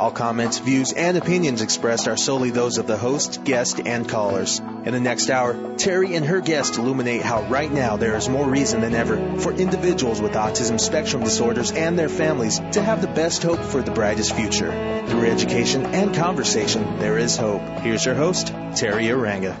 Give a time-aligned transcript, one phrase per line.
[0.00, 4.58] All comments, views, and opinions expressed are solely those of the host, guest, and callers.
[4.58, 8.48] In the next hour, Teri and her guest illuminate how right now there is more
[8.48, 13.08] reason than ever for individuals with autism spectrum disorders and their families to have the
[13.08, 14.70] best hope for the brightest future.
[15.06, 17.60] Through education and conversation, there is hope.
[17.80, 19.54] Here's your host, Teri Arranga.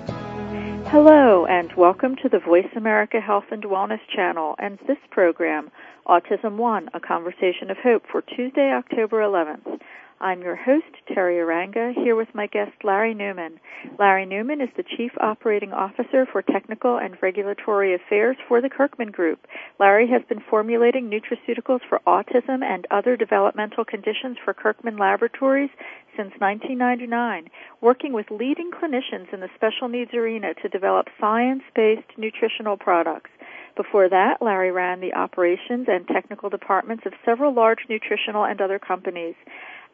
[0.88, 5.70] Hello, and welcome to the Voice America Health and Wellness channel and this program,
[6.06, 9.80] Autism One, a conversation of hope for Tuesday, October 11th.
[10.22, 13.58] I'm your host, Teri Arranga, here with my guest, Larry Newman.
[13.98, 19.12] Larry Newman is the Chief Operating Officer for Technical and Regulatory Affairs for the Kirkman
[19.12, 19.46] Group.
[19.78, 25.70] Larry has been formulating nutraceuticals for autism and other developmental conditions for Kirkman Laboratories
[26.14, 27.48] since 1999,
[27.80, 33.30] working with leading clinicians in the special needs arena to develop science-based nutritional products.
[33.74, 38.78] Before that, Larry ran the operations and technical departments of several large nutritional and other
[38.78, 39.34] companies.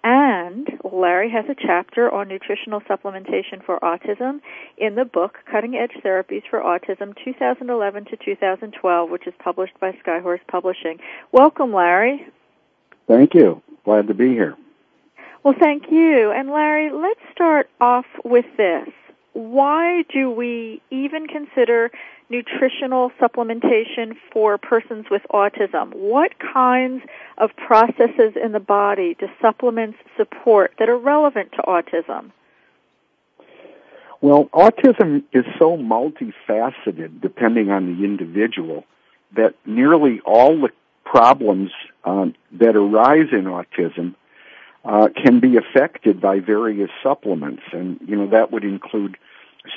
[0.04, 4.40] And Larry has a chapter on nutritional supplementation for autism
[4.78, 9.92] in the book Cutting Edge Therapies for Autism 2011 to 2012, which is published by
[10.04, 10.98] Skyhorse Publishing.
[11.32, 12.26] Welcome, Larry.
[13.08, 13.62] Thank you.
[13.84, 14.56] Glad to be here.
[15.42, 16.32] Well, thank you.
[16.32, 18.88] And Larry, let's start off with this.
[19.32, 21.90] Why do we even consider
[22.28, 25.94] nutritional supplementation for persons with autism?
[25.94, 27.02] What kinds
[27.38, 32.32] of processes in the body do supplements support that are relevant to autism?
[34.20, 38.84] Well, autism is so multifaceted depending on the individual
[39.36, 40.70] that nearly all the
[41.04, 41.70] problems
[42.04, 44.14] um, that arise in autism
[44.84, 49.16] uh, can be affected by various supplements, and you know that would include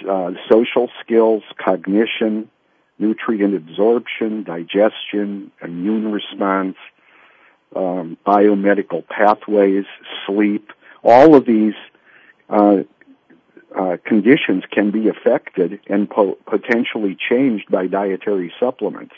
[0.08, 2.50] uh, social skills, cognition,
[2.98, 6.76] nutrient absorption, digestion, immune response,
[7.76, 9.86] um, biomedical pathways,
[10.26, 10.72] sleep.
[11.04, 11.76] All of these
[12.50, 12.80] uh,
[13.78, 19.14] uh, conditions can be affected and po- potentially changed by dietary supplements.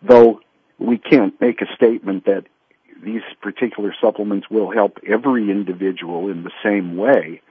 [0.00, 0.40] Though
[0.78, 2.46] we can't make a statement that
[3.02, 7.42] these particular supplements will help every individual in the same way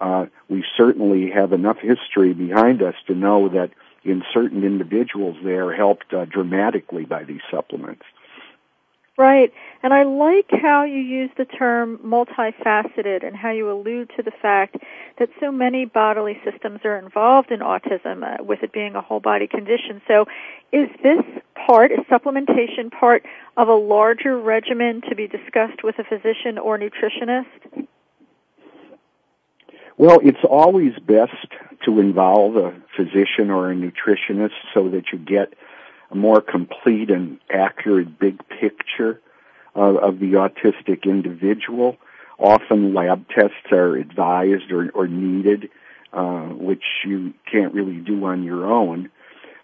[0.00, 3.70] uh, we certainly have enough history behind us to know that
[4.04, 8.02] in certain individuals they are helped uh, dramatically by these supplements.
[9.18, 9.52] Right.
[9.82, 14.30] And I like how you use the term multifaceted and how you allude to the
[14.30, 14.78] fact
[15.18, 19.20] that so many bodily systems are involved in autism, uh, with it being a whole
[19.20, 20.00] body condition.
[20.08, 20.24] So
[20.72, 21.20] is this
[21.66, 23.26] part, is supplementation part
[23.58, 27.86] of a larger regimen to be discussed with a physician or nutritionist?
[30.00, 31.46] Well, it's always best
[31.84, 35.52] to involve a physician or a nutritionist so that you get
[36.10, 39.20] a more complete and accurate big picture
[39.74, 41.98] of, the autistic individual.
[42.38, 45.68] Often lab tests are advised or, or needed,
[46.14, 49.10] uh, which you can't really do on your own.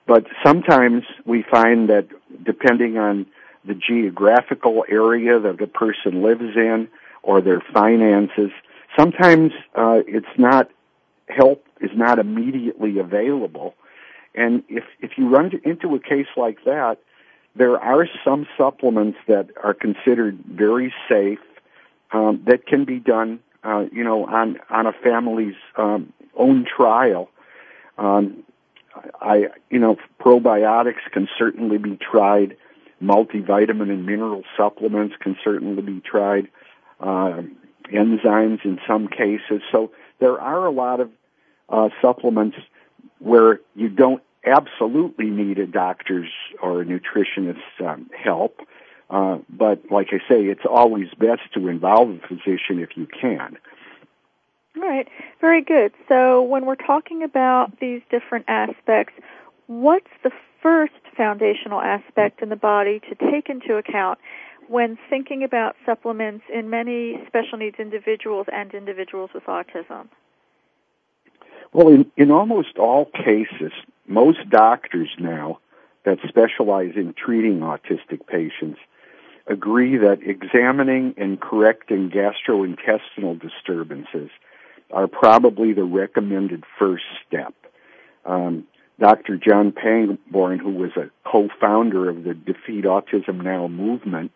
[0.06, 2.08] But sometimes we find that
[2.44, 3.24] depending on
[3.64, 6.88] the geographical area that the person lives in
[7.22, 8.50] or their finances,
[8.98, 10.70] sometimes uh, it's not
[11.28, 13.74] help is not immediately available,
[14.34, 16.98] and if if you run into a case like that,
[17.54, 21.38] there are some supplements that are considered very safe
[22.12, 27.30] um, that can be done, uh, you know, on on a family's um, own trial.
[27.98, 28.44] Um,
[29.20, 32.56] I, you know, probiotics can certainly be tried.
[33.02, 36.48] Multivitamin and mineral supplements can certainly be tried.
[37.00, 37.56] Um,
[37.90, 39.62] enzymes in some cases.
[39.72, 41.10] So there are a lot of
[41.68, 42.56] uh, supplements
[43.18, 46.30] where you don't absolutely need a doctor's
[46.62, 48.60] or a nutritionist's um, help.
[49.08, 53.56] Uh, but like I say, it's always best to involve a physician if you can.
[54.76, 55.08] All right,
[55.40, 55.92] very good.
[56.08, 59.14] So when we're talking about these different aspects,
[59.66, 60.30] what's the
[60.62, 64.18] first foundational aspect in the body to take into account
[64.68, 70.08] when thinking about supplements in many special needs individuals and individuals with autism?
[71.72, 73.72] Well, in, in almost all cases,
[74.06, 75.58] most doctors now
[76.04, 78.78] that specialize in treating autistic patients
[79.46, 84.30] agree that examining and correcting gastrointestinal disturbances
[84.90, 87.54] are probably the recommended first step.
[88.24, 88.66] Um,
[88.98, 89.36] Dr.
[89.36, 94.32] John Pangborn, who was a co-founder of the Defeat Autism Now movement,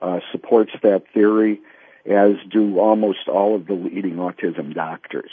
[0.00, 1.60] uh, supports that theory,
[2.06, 5.30] as do almost all of the leading autism doctors.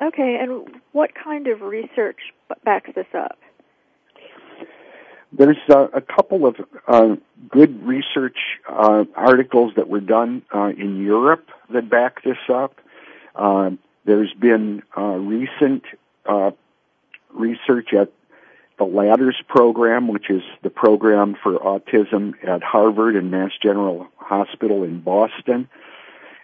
[0.00, 2.18] Okay, and what kind of research
[2.64, 3.38] backs this up?
[5.32, 6.56] There's uh, a couple of
[6.86, 7.16] uh,
[7.50, 8.38] good research
[8.68, 12.80] uh, articles that were done uh, in Europe that back this up.
[13.34, 13.72] Uh,
[14.06, 15.84] there's been uh, recent
[17.30, 18.10] research at
[18.78, 24.84] the Ladders program, which is the program for autism at Harvard and Mass General Hospital
[24.84, 25.68] in Boston.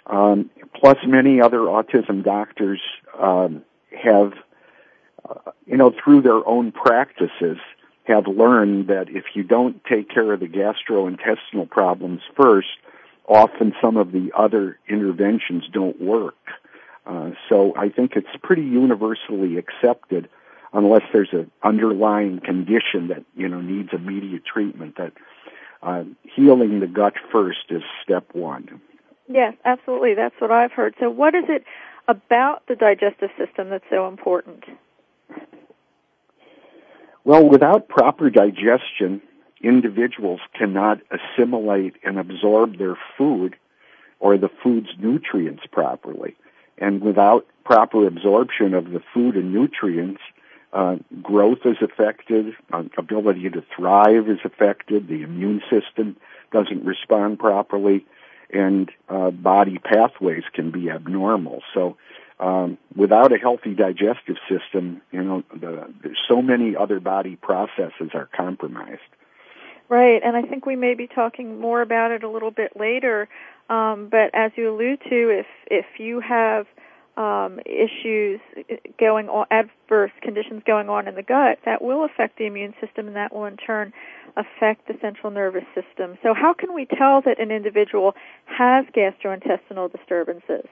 [0.06, 2.80] Um, plus, many other autism doctors
[3.18, 3.62] um,
[3.96, 4.32] have,
[5.28, 7.58] uh, you know, through their own practices,
[8.04, 12.68] have learned that if you don't take care of the gastrointestinal problems first,
[13.26, 16.36] often some of the other interventions don't work.
[17.06, 20.28] Uh, so I think it's pretty universally accepted,
[20.74, 25.12] unless there's an underlying condition that you know needs immediate treatment, that
[25.82, 28.80] uh, healing the gut first is step one.
[29.28, 30.14] Yes, absolutely.
[30.14, 30.94] That's what I've heard.
[31.00, 31.64] So, what is it
[32.08, 34.64] about the digestive system that's so important?
[37.24, 39.22] Well, without proper digestion,
[39.62, 43.56] individuals cannot assimilate and absorb their food
[44.20, 46.36] or the food's nutrients properly.
[46.76, 50.20] And without proper absorption of the food and nutrients,
[50.74, 56.16] uh, growth is affected, uh, ability to thrive is affected, the immune system
[56.52, 58.04] doesn't respond properly,
[58.52, 61.62] and uh, body pathways can be abnormal.
[61.72, 61.96] So
[62.40, 65.88] um, without a healthy digestive system, you know, the,
[66.28, 69.00] so many other body processes are compromised.
[69.88, 73.28] Right, and I think we may be talking more about it a little bit later.
[73.68, 76.66] Um, but as you allude to, if if you have
[77.16, 78.40] um, issues
[78.98, 83.06] going on, adverse conditions going on in the gut, that will affect the immune system,
[83.06, 83.92] and that will in turn
[84.36, 86.18] affect the central nervous system.
[86.22, 88.14] So, how can we tell that an individual
[88.46, 90.66] has gastrointestinal disturbances?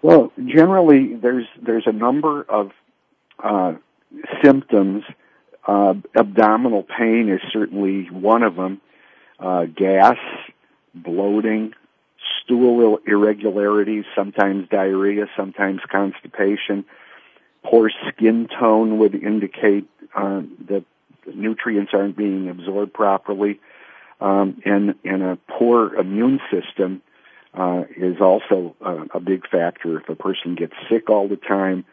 [0.00, 2.70] Well, generally, there's there's a number of
[3.42, 3.74] uh,
[4.42, 5.04] symptoms.
[5.66, 8.80] Uh, abdominal pain is certainly one of them.
[9.38, 10.16] Uh, gas,
[10.94, 11.72] bloating,
[12.42, 16.84] stool irregularities, sometimes diarrhea, sometimes constipation.
[17.64, 20.84] Poor skin tone would indicate uh, that
[21.32, 23.60] nutrients aren't being absorbed properly.
[24.20, 27.02] Um, and, and a poor immune system
[27.54, 30.00] uh, is also uh, a big factor.
[30.00, 31.84] If a person gets sick all the time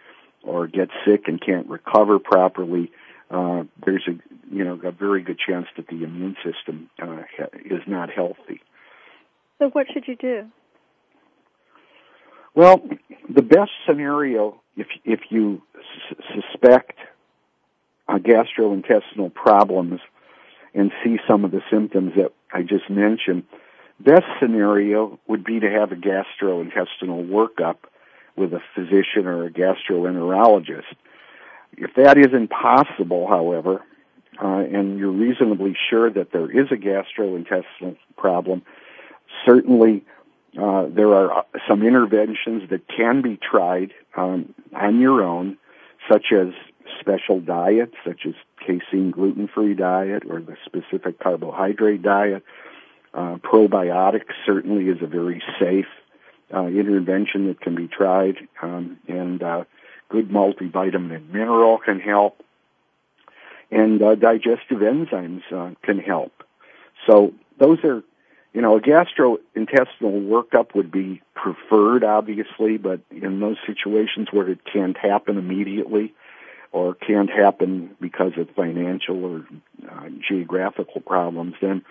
[0.43, 2.91] or gets sick and can't recover properly,
[3.29, 4.11] uh, there's a
[4.51, 7.23] you know a very good chance that the immune system uh,
[7.65, 8.61] is not healthy.
[9.59, 10.45] So, what should you do?
[12.55, 12.81] Well,
[13.29, 16.97] the best scenario, if if you s- suspect
[18.29, 19.99] gastrointestinal problems
[20.73, 23.43] and see some of the symptoms that I just mentioned,
[23.99, 27.77] best scenario would be to have a gastrointestinal workup
[28.35, 30.95] with a physician or a gastroenterologist.
[31.77, 33.83] If that isn't possible, however,
[34.41, 38.63] uh, and you're reasonably sure that there is a gastrointestinal problem,
[39.45, 40.03] certainly
[40.59, 45.57] uh, there are some interventions that can be tried um, on your own,
[46.11, 46.47] such as
[46.99, 48.33] special diets, such as
[48.65, 52.43] casein gluten-free diet or the specific carbohydrate diet.
[53.13, 55.87] Uh, probiotics certainly is a very safe
[56.53, 59.63] uh, intervention that can be tried, um, and uh,
[60.09, 62.43] good multivitamin and mineral can help,
[63.71, 66.31] and uh, digestive enzymes uh, can help.
[67.07, 68.03] So those are
[68.53, 74.59] you know, a gastrointestinal workup would be preferred, obviously, but in those situations where it
[74.71, 76.13] can't happen immediately
[76.71, 79.45] or can't happen because of financial or
[79.89, 81.83] uh, geographical problems, then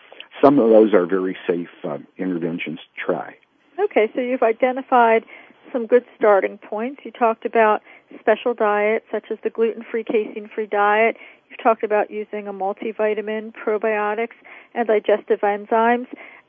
[0.43, 3.37] some of those are very safe uh, interventions to try.
[3.79, 5.25] Okay, so you've identified
[5.73, 7.03] some good starting points.
[7.05, 7.83] You talked about
[8.19, 11.17] special diets such as the gluten-free, casein-free diet.
[11.49, 14.37] You've talked about using a multivitamin, probiotics,
[14.75, 16.07] and digestive enzymes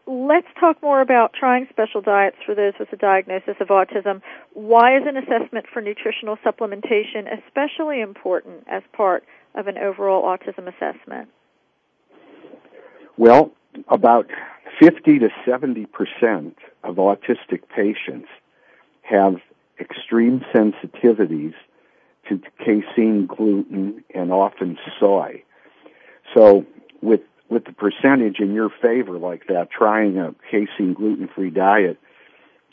[0.10, 4.22] let's talk more about trying special diets for those with a diagnosis of autism.
[4.54, 9.24] Why is an assessment for nutritional supplementation especially important as part
[9.54, 11.30] of an overall autism assessment?
[13.18, 13.52] Well,
[13.88, 14.28] about
[14.80, 18.30] 50 to 70 percent of autistic patients
[19.04, 19.36] have
[19.80, 21.54] extreme sensitivities
[22.28, 25.44] to casein, gluten, and often soy.
[26.36, 26.66] So
[27.02, 31.98] with with the percentage in your favor like that, trying a casein gluten-free diet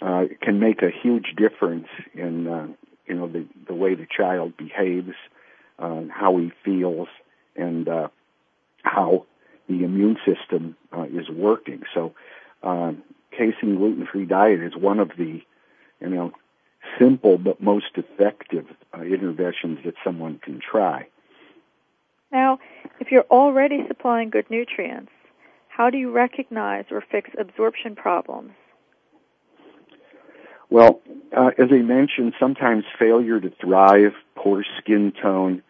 [0.02, 2.68] uh, can make a huge difference in uh,
[3.06, 5.14] you know the the way the child behaves,
[5.78, 7.08] uh, how he feels,
[7.56, 8.08] and uh,
[8.82, 9.24] how
[9.68, 11.82] the immune system uh, is working.
[11.94, 12.12] So,
[12.62, 12.92] uh,
[13.30, 15.42] casein gluten-free diet is one of the
[16.00, 16.32] you know
[16.98, 18.66] simple but most effective
[18.96, 21.06] uh, interventions that someone can try.
[22.36, 22.58] Now,
[23.00, 25.10] if you're already supplying good nutrients,
[25.68, 28.50] how do you recognize or fix absorption problems?
[30.68, 31.00] Well,
[31.34, 35.62] uh, as I mentioned, sometimes failure to thrive, poor skin tone,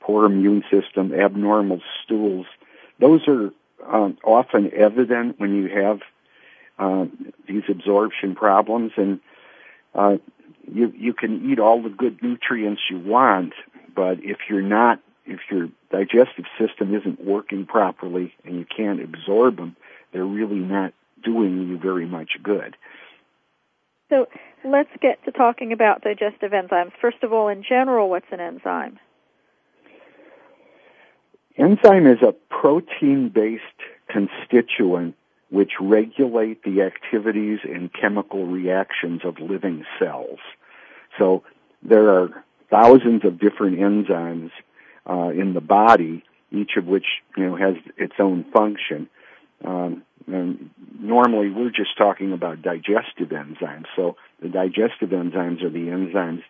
[0.00, 2.46] poor immune system, abnormal stools,
[2.98, 3.52] those are
[3.86, 6.00] um, often evident when you have
[6.80, 7.04] uh,
[7.46, 8.90] these absorption problems.
[8.96, 9.20] And
[9.94, 10.16] uh,
[10.66, 13.52] you you can eat all the good nutrients you want,
[13.94, 19.56] but if you're not if your digestive system isn't working properly and you can't absorb
[19.56, 19.76] them,
[20.12, 20.92] they're really not
[21.22, 22.76] doing you very much good.
[24.08, 24.26] So
[24.64, 26.92] let's get to talking about digestive enzymes.
[27.00, 28.98] First of all, in general, what's an enzyme?
[31.56, 33.62] Enzyme is a protein-based
[34.08, 35.14] constituent
[35.50, 40.38] which regulate the activities and chemical reactions of living cells.
[41.18, 41.42] So
[41.82, 44.52] there are thousands of different enzymes
[45.08, 49.08] uh, in the body, each of which you know has its own function.
[49.64, 53.86] Um, normally, we're just talking about digestive enzymes.
[53.96, 56.42] So the digestive enzymes are the enzymes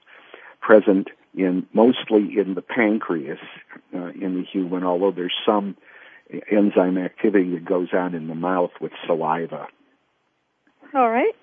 [0.60, 3.38] present in mostly in the pancreas
[3.94, 5.76] uh, in the human, although there's some
[6.50, 9.66] enzyme activity that goes on in the mouth with saliva.
[10.94, 11.34] All right.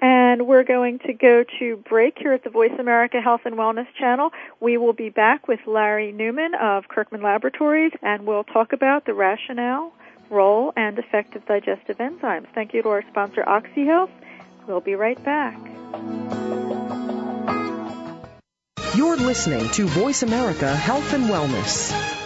[0.00, 3.86] And we're going to go to break here at the Voice America Health and Wellness
[3.98, 4.30] channel.
[4.60, 9.14] We will be back with Larry Newman of Kirkman Laboratories and we'll talk about the
[9.14, 9.92] rationale,
[10.28, 12.46] role, and effect of digestive enzymes.
[12.54, 14.10] Thank you to our sponsor OxyHealth.
[14.66, 15.58] We'll be right back.
[18.94, 22.25] You're listening to Voice America Health and Wellness.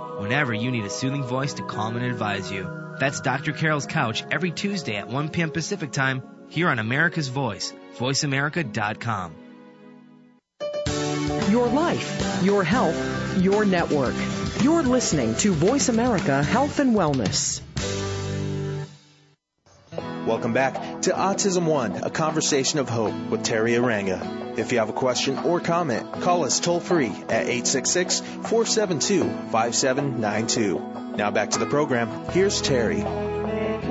[0.21, 2.69] whenever you need a soothing voice to calm and advise you.
[2.99, 3.53] That's Dr.
[3.53, 5.49] Carol's Couch every Tuesday at 1 p.m.
[5.49, 9.35] Pacific Time here on America's Voice, voiceamerica.com.
[11.49, 14.13] Your life, your health, your network.
[14.61, 17.61] You're listening to Voice America Health and Wellness.
[20.25, 24.57] Welcome back to Autism One, a conversation of hope with Teri Arranga.
[24.57, 31.17] If you have a question or comment, call us toll free at 866 472 5792.
[31.17, 32.25] Now back to the program.
[32.29, 33.30] Here's Teri.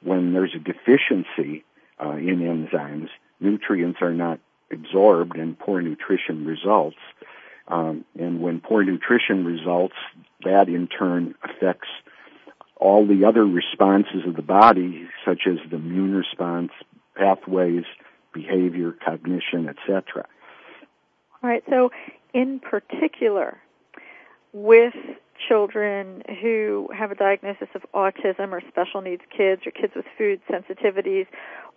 [0.03, 1.65] When there's a deficiency
[2.01, 3.09] uh, in enzymes,
[3.41, 4.41] nutrients are not
[4.71, 6.97] absorbed and poor nutrition results.
[7.69, 9.95] Um, and when poor nutrition results,
[10.45, 11.89] that in turn affects
[12.77, 16.73] all the other responses of the body, such as the immune response,
[17.15, 17.85] pathways,
[18.33, 20.27] behavior, cognition, etc.
[21.43, 21.63] All right.
[21.69, 21.91] So,
[22.35, 23.62] in particular
[24.53, 24.95] with
[25.49, 30.41] children who have a diagnosis of autism or special needs kids or kids with food
[30.51, 31.27] sensitivities,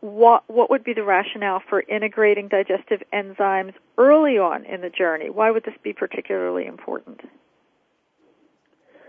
[0.01, 5.29] what what would be the rationale for integrating digestive enzymes early on in the journey?
[5.29, 7.21] Why would this be particularly important?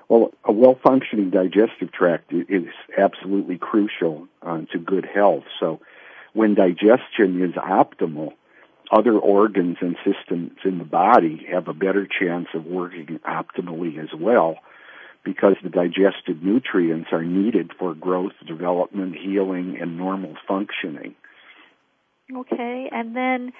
[0.08, 5.42] Well, a well-functioning digestive tract is absolutely crucial uh, to good health.
[5.58, 5.80] So,
[6.32, 8.34] when digestion is optimal,
[8.90, 14.10] other organs and systems in the body have a better chance of working optimally as
[14.18, 14.56] well
[15.24, 21.16] because the digested nutrients are needed for growth, development, healing, and normal functioning.
[22.32, 23.52] Okay, and then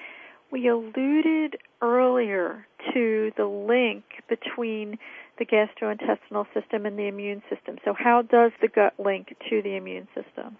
[0.49, 4.97] we alluded earlier to the link between
[5.37, 7.77] the gastrointestinal system and the immune system.
[7.83, 10.57] So, how does the gut link to the immune system?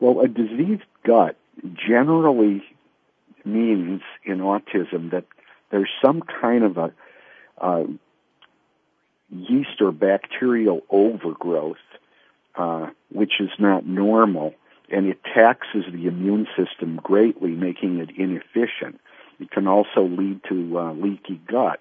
[0.00, 1.36] Well, a diseased gut
[1.74, 2.62] generally
[3.48, 5.24] means in autism that
[5.70, 6.92] there's some kind of a
[7.60, 7.84] uh,
[9.30, 11.76] yeast or bacterial overgrowth,
[12.56, 14.54] uh, which is not normal,
[14.90, 19.00] and it taxes the immune system greatly, making it inefficient.
[19.40, 21.80] It can also lead to uh, leaky gut,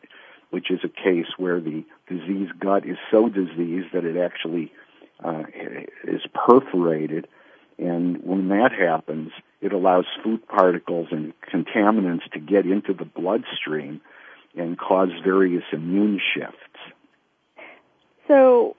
[0.50, 4.71] which is a case where the diseased gut is so diseased that it actually
[5.24, 5.43] uh,
[6.03, 7.27] is perforated
[7.77, 9.31] and when that happens,
[9.62, 14.02] it allows food particles and contaminants to get into the bloodstream
[14.56, 16.58] and cause various immune shifts.
[18.28, 18.76] So,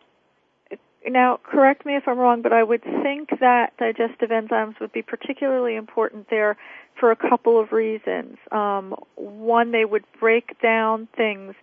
[1.06, 5.02] now correct me if I'm wrong, but I would think that digestive enzymes would be
[5.02, 6.56] particularly important there
[6.98, 8.36] for a couple of reasons.
[8.52, 11.54] Um, one, they would break down things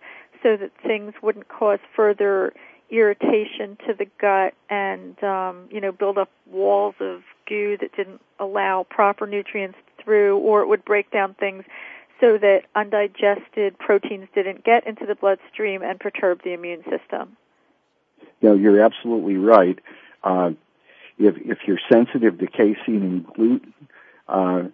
[0.42, 2.52] so that things wouldn't cause further
[2.90, 8.86] irritation to the gut and um, you know build up walls of that didn't allow
[8.88, 11.64] proper nutrients through, or it would break down things
[12.20, 17.36] so that undigested proteins didn't get into the bloodstream and perturb the immune system.
[18.42, 19.78] No, you're absolutely right.
[20.22, 20.50] Uh,
[21.18, 23.74] if if you're sensitive to casein and gluten,
[24.28, 24.64] uh,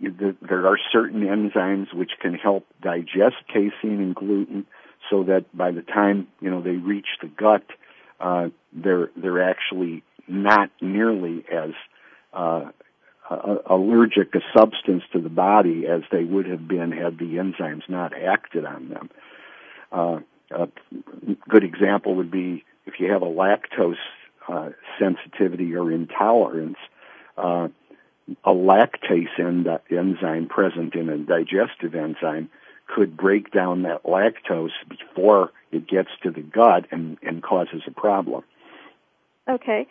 [0.00, 4.66] there are certain enzymes which can help digest casein and gluten
[5.08, 7.64] so that by the time you know they reach the gut,
[8.18, 11.70] uh, they're they're actually not nearly as
[12.32, 12.70] uh,
[13.66, 18.12] allergic a substance to the body as they would have been had the enzymes not
[18.16, 19.10] acted on them.
[19.92, 20.18] Uh,
[20.50, 20.68] a
[21.48, 23.94] good example would be if you have a lactose
[24.48, 26.78] uh, sensitivity or intolerance,
[27.36, 27.68] uh,
[28.44, 29.38] a lactase
[29.90, 32.48] enzyme present in a digestive enzyme
[32.86, 37.90] could break down that lactose before it gets to the gut and, and causes a
[37.92, 38.42] problem.
[39.48, 39.86] Okay.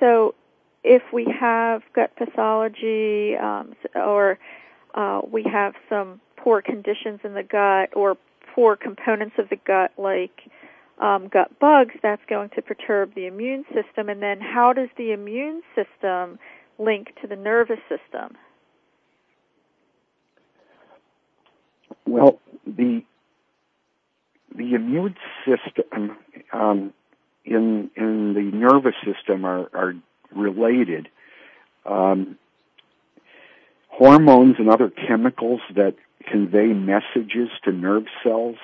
[0.00, 0.34] So
[0.82, 4.38] if we have gut pathology um, or
[4.94, 8.16] uh, we have some poor conditions in the gut or
[8.54, 10.42] poor components of the gut like
[11.00, 14.08] um, gut bugs, that's going to perturb the immune system.
[14.08, 16.38] And then how does the immune system
[16.78, 18.36] link to the nervous system?
[22.06, 23.02] Well, the
[24.54, 26.16] the immune system
[26.52, 26.92] um,
[27.44, 29.94] in in the nervous system are are
[30.34, 31.08] related.
[31.86, 32.38] Um,
[33.88, 35.94] hormones and other chemicals that
[36.26, 38.56] convey messages to nerve cells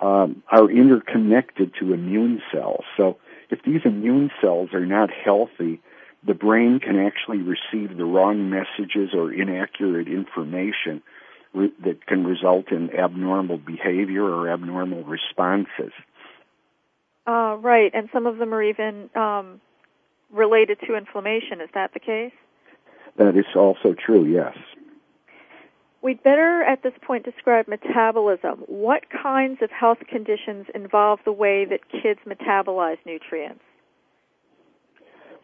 [0.00, 2.84] um, are interconnected to immune cells.
[2.96, 3.18] So
[3.50, 5.80] if these immune cells are not healthy,
[6.26, 11.02] the brain can actually receive the wrong messages or inaccurate information
[11.54, 15.92] re- that can result in abnormal behavior or abnormal responses.
[17.26, 19.60] Uh, right, and some of them are even um,
[20.30, 21.60] related to inflammation.
[21.60, 22.32] Is that the case?
[23.16, 24.56] That is also true, yes.
[26.02, 28.64] We'd better at this point describe metabolism.
[28.66, 33.60] What kinds of health conditions involve the way that kids metabolize nutrients?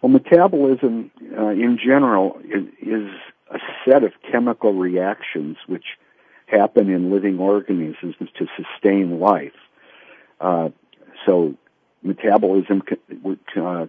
[0.00, 3.10] Well, metabolism uh, in general is, is,
[3.48, 3.58] a
[3.88, 5.84] set of chemical reactions which
[6.46, 9.52] happen in living organisms to sustain life.
[10.40, 10.70] Uh,
[11.24, 11.54] so
[12.02, 12.82] metabolism
[13.56, 13.86] uh, uh,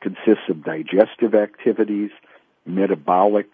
[0.00, 2.10] consists of digestive activities,
[2.66, 3.48] metabolic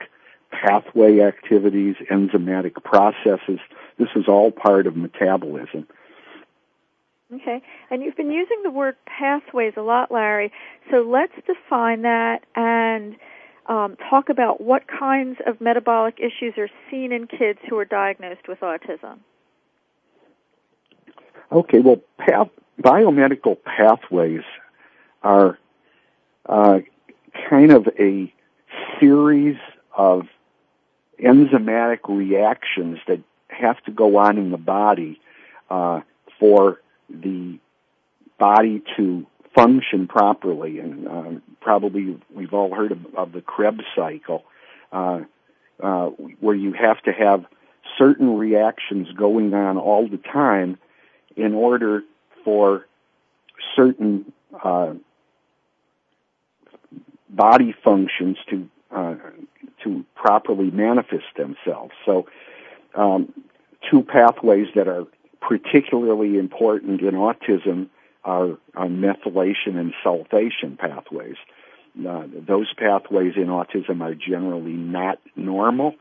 [0.51, 3.61] pathway activities, enzymatic processes.
[3.99, 5.87] This is all part of metabolism.
[7.33, 10.51] Okay, and you've been using the word pathways a lot, Larry.
[10.91, 13.17] So let's define that and
[13.67, 18.49] um, talk about what kinds of metabolic issues are seen in kids who are diagnosed
[18.49, 19.19] with autism.
[21.53, 22.49] Okay, well, path,
[22.81, 24.43] biomedical pathways
[25.23, 25.59] are
[26.47, 26.79] uh,
[27.49, 28.33] kind of a
[29.01, 29.57] series
[29.97, 30.27] of
[31.23, 35.21] enzymatic reactions that have to go on in the body
[35.71, 36.01] uh,
[36.39, 37.59] for the
[38.39, 40.79] body to function properly.
[40.79, 44.45] And uh, probably we've all heard of, of the Krebs cycle,
[44.93, 45.21] uh,
[45.83, 46.07] uh,
[46.41, 47.45] where you have to have
[47.99, 50.79] certain reactions going on all the time
[51.37, 52.03] in order
[52.49, 52.87] for
[53.77, 54.33] certain
[54.65, 54.95] uh,
[57.29, 59.17] body functions to uh,
[59.85, 61.93] to properly manifest themselves.
[62.07, 62.27] So,
[62.95, 63.35] um,
[63.91, 65.05] two pathways that are
[65.43, 67.89] particularly important in autism
[68.25, 71.37] are, are methylation and sulfation pathways.
[72.09, 75.97] Uh, those pathways in autism are generally not normal,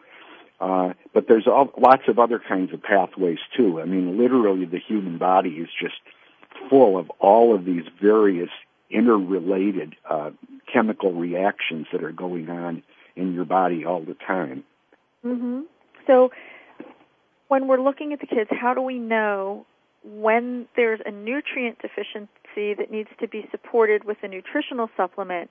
[0.62, 3.82] uh, but there's all, lots of other kinds of pathways too.
[3.82, 5.96] I mean, literally, the human body is just
[6.70, 8.50] full of all of these various
[8.90, 10.32] interrelated uh,
[10.72, 12.84] chemical reactions that are going on
[13.16, 14.64] in your body all the time.
[15.26, 15.62] Mm-hmm.
[16.06, 16.32] So,
[17.48, 19.66] when we're looking at the kids, how do we know
[20.04, 25.50] when there's a nutrient deficiency that needs to be supported with a nutritional supplement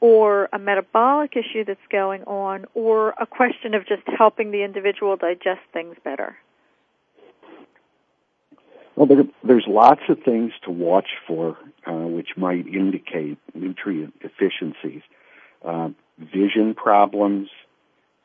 [0.00, 5.16] or a metabolic issue that's going on or a question of just helping the individual
[5.16, 6.36] digest things better?
[8.98, 11.56] Well, there, there's lots of things to watch for
[11.86, 15.02] uh, which might indicate nutrient deficiencies.
[15.64, 17.48] Uh, vision problems,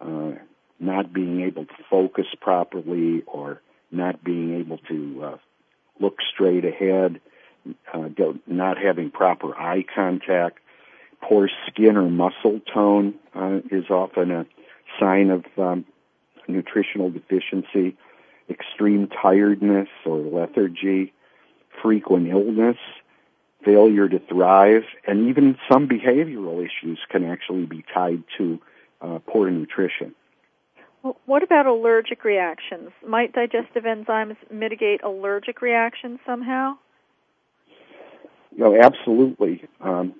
[0.01, 0.31] uh,
[0.79, 5.37] not being able to focus properly, or not being able to uh,
[5.99, 7.21] look straight ahead,
[7.93, 8.09] uh,
[8.47, 10.57] not having proper eye contact,
[11.21, 14.45] poor skin or muscle tone uh, is often a
[14.99, 15.85] sign of um,
[16.47, 17.95] nutritional deficiency
[18.83, 21.13] extreme tiredness or lethargy,
[21.81, 22.77] frequent illness,
[23.63, 28.59] failure to thrive, and even some behavioral issues can actually be tied to
[29.01, 30.13] uh, poor nutrition.
[31.01, 32.89] Well, what about allergic reactions?
[33.07, 36.73] Might digestive enzymes mitigate allergic reactions somehow?
[38.55, 39.63] Know, absolutely.
[39.79, 40.13] Um,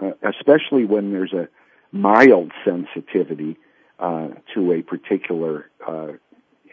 [0.00, 1.48] uh, especially when there's a
[1.92, 3.56] mild sensitivity
[3.98, 6.08] uh, to a particular uh,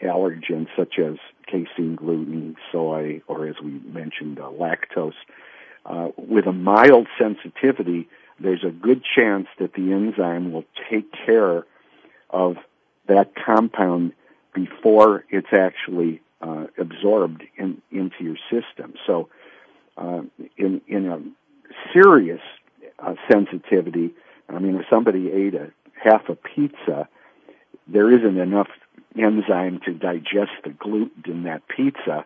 [0.04, 5.12] allergens such as casein, gluten, soy, or as we mentioned, uh, lactose.
[5.86, 8.08] Uh, with a mild sensitivity,
[8.40, 11.64] there's a good chance that the enzyme will take care
[12.30, 12.56] of
[13.06, 14.12] that compound
[14.54, 18.94] before it's actually uh, absorbed in, into your system.
[19.06, 19.28] So,
[19.96, 20.22] uh,
[20.56, 21.20] in in a
[21.92, 22.40] serious
[22.98, 24.10] uh, sensitivity,
[24.48, 25.70] I mean, if somebody ate a
[26.02, 27.08] half a pizza,
[27.86, 28.68] there isn't enough
[29.16, 32.24] enzyme to digest the gluten in that pizza,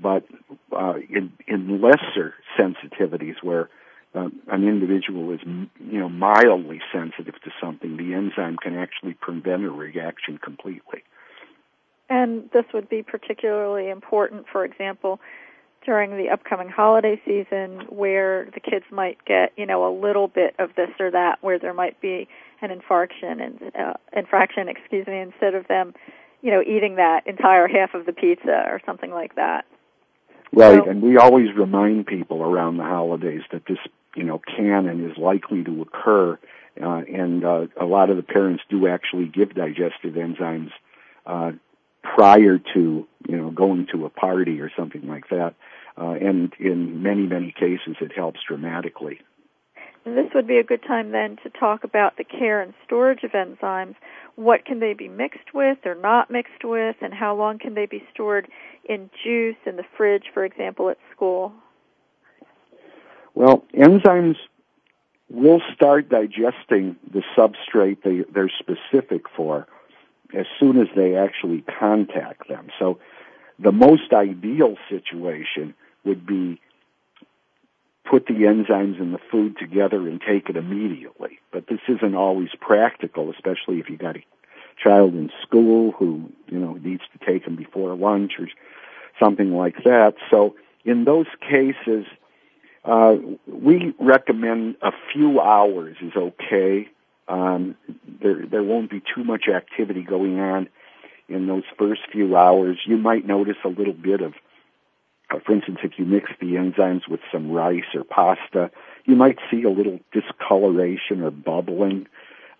[0.00, 0.24] but
[0.72, 3.68] uh, in, in lesser sensitivities where
[4.14, 9.64] uh, an individual is you know mildly sensitive to something, the enzyme can actually prevent
[9.64, 11.02] a reaction completely.
[12.08, 15.20] And this would be particularly important, for example,
[15.84, 20.54] during the upcoming holiday season where the kids might get, you know, a little bit
[20.58, 22.28] of this or that where there might be
[22.60, 25.94] an infarction and uh, infraction, excuse me, instead of them
[26.42, 29.64] you know, eating that entire half of the pizza or something like that.
[30.52, 33.78] Right, so, and we always remind people around the holidays that this,
[34.14, 36.38] you know, can and is likely to occur.
[36.80, 40.70] Uh, and uh, a lot of the parents do actually give digestive enzymes
[41.26, 41.52] uh,
[42.02, 45.54] prior to, you know, going to a party or something like that.
[46.00, 49.20] Uh, and in many, many cases, it helps dramatically.
[50.04, 53.24] And this would be a good time then to talk about the care and storage
[53.24, 53.96] of enzymes
[54.38, 57.86] what can they be mixed with or not mixed with, and how long can they
[57.86, 58.46] be stored
[58.84, 61.52] in juice in the fridge, for example, at school?
[63.34, 64.36] Well, enzymes
[65.28, 69.66] will start digesting the substrate they, they're specific for
[70.32, 72.68] as soon as they actually contact them.
[72.78, 73.00] So
[73.58, 76.60] the most ideal situation would be
[78.08, 81.38] put the enzymes in the food together and take it immediately.
[81.52, 84.24] But this isn't always practical, especially if you've got a
[84.82, 88.48] child in school who, you know, needs to take them before lunch or
[89.20, 90.14] something like that.
[90.30, 92.06] So in those cases,
[92.84, 93.16] uh,
[93.46, 96.88] we recommend a few hours is okay.
[97.26, 97.76] Um,
[98.22, 100.68] there, there won't be too much activity going on
[101.28, 102.78] in those first few hours.
[102.86, 104.32] You might notice a little bit of
[105.30, 108.70] for instance, if you mix the enzymes with some rice or pasta,
[109.04, 112.06] you might see a little discoloration or bubbling.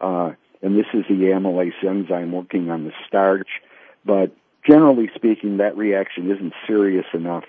[0.01, 3.49] Uh, and this is the amylase enzyme working on the starch.
[4.05, 4.33] But
[4.67, 7.45] generally speaking, that reaction isn't serious enough.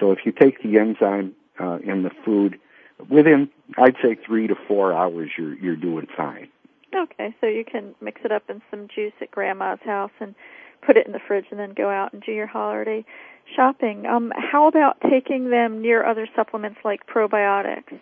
[0.00, 2.58] So if you take the enzyme uh, in the food,
[3.10, 6.48] within I'd say three to four hours, you're you're doing fine.
[6.94, 10.34] Okay, so you can mix it up in some juice at grandma's house and
[10.82, 13.04] put it in the fridge and then go out and do your holiday
[13.54, 14.06] shopping.
[14.06, 17.98] Um, how about taking them near other supplements like probiotics?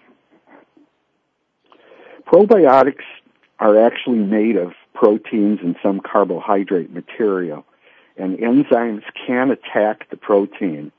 [2.27, 3.05] Probiotics
[3.59, 7.65] are actually made of proteins and some carbohydrate material,
[8.17, 10.93] and enzymes can attack the protein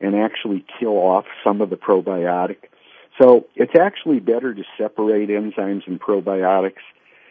[0.00, 2.56] and actually kill off some of the probiotic.
[3.20, 6.82] So it's actually better to separate enzymes and probiotics,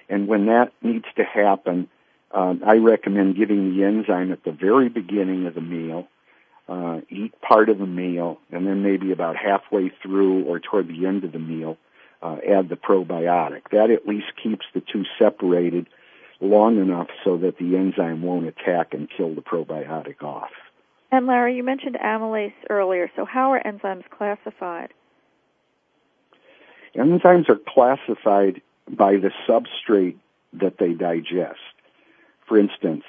[0.10, 1.90] and when that needs to happen,
[2.34, 6.08] um, I recommend giving the enzyme at the very beginning of the meal,
[6.68, 11.06] uh, eat part of the meal, and then maybe about halfway through or toward the
[11.06, 11.78] end of the meal,
[12.22, 13.64] uh, add the probiotic.
[13.72, 15.88] That at least keeps the two separated
[16.40, 20.52] long enough so that the enzyme won't attack and kill the probiotic off.
[21.12, 23.10] And Larry, you mentioned amylase earlier.
[23.16, 24.90] So how are enzymes classified?
[26.96, 30.18] Enzymes are classified by the substrate
[30.54, 31.60] that they digest.
[32.48, 33.04] For instance,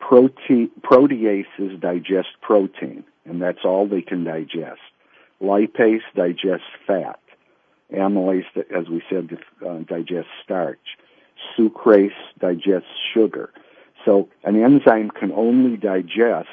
[0.00, 4.80] prote- proteases digest protein, and that's all they can digest.
[5.42, 7.20] Lipase digests fat.
[7.92, 8.44] Amylase,
[8.76, 10.78] as we said, uh, digests starch.
[11.56, 13.50] Sucrase digests sugar.
[14.04, 16.48] So an enzyme can only digest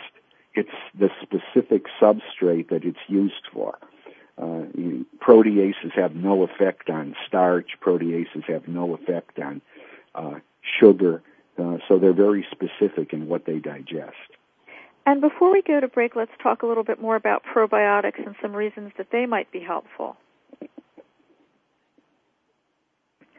[0.53, 3.77] its the specific substrate that it's used for.
[4.37, 4.63] Uh,
[5.19, 7.71] proteases have no effect on starch.
[7.81, 9.61] Proteases have no effect on
[10.13, 10.39] uh,
[10.79, 11.21] sugar.
[11.57, 14.15] Uh, so they're very specific in what they digest.
[15.05, 18.35] And before we go to break, let's talk a little bit more about probiotics and
[18.41, 20.17] some reasons that they might be helpful.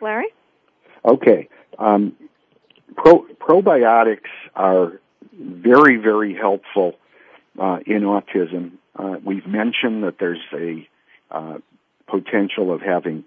[0.00, 0.28] Larry?
[1.04, 1.48] Okay.
[1.78, 2.14] Um,
[2.96, 5.00] pro- probiotics are
[5.38, 6.94] very, very helpful
[7.58, 8.72] uh, in autism.
[8.94, 10.88] Uh, we've mentioned that there's a
[11.30, 11.58] uh,
[12.06, 13.24] potential of having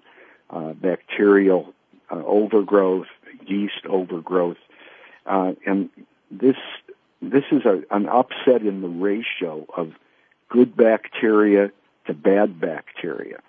[0.50, 1.74] uh, bacterial
[2.10, 3.08] uh, overgrowth,
[3.46, 4.58] yeast overgrowth,
[5.30, 5.90] uh, and
[6.32, 6.58] this
[7.22, 9.92] this is a, an upset in the ratio of
[10.50, 11.72] good bacteria
[12.08, 13.40] to bad bacteria.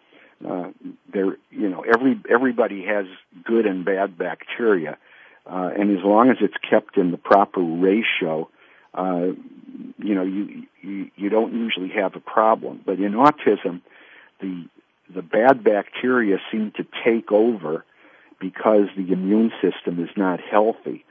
[0.47, 0.71] Uh,
[1.13, 3.07] there, you know, every everybody has
[3.45, 4.97] good and bad bacteria,
[5.47, 8.49] uh, and as long as it's kept in the proper ratio,
[8.95, 9.29] uh,
[9.99, 12.81] you know, you, you you don't usually have a problem.
[12.85, 13.83] But in autism,
[14.41, 14.67] the
[15.15, 17.85] the bad bacteria seem to take over
[18.41, 21.05] because the immune system is not healthy,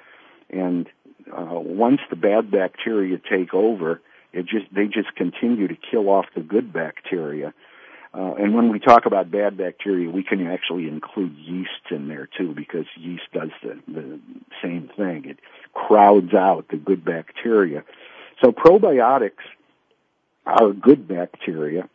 [0.49, 0.87] and
[1.31, 4.01] uh, once the bad bacteria take over,
[4.33, 7.53] it just they just continue to kill off the good bacteria.
[8.11, 12.27] Uh, and when we talk about bad bacteria, we can actually include yeast in there
[12.37, 14.19] too, because yeast does the, the
[14.63, 15.25] same thing.
[15.25, 15.39] It
[15.73, 17.83] crowds out the good bacteria.
[18.43, 19.45] So probiotics
[20.45, 21.87] are good bacteria.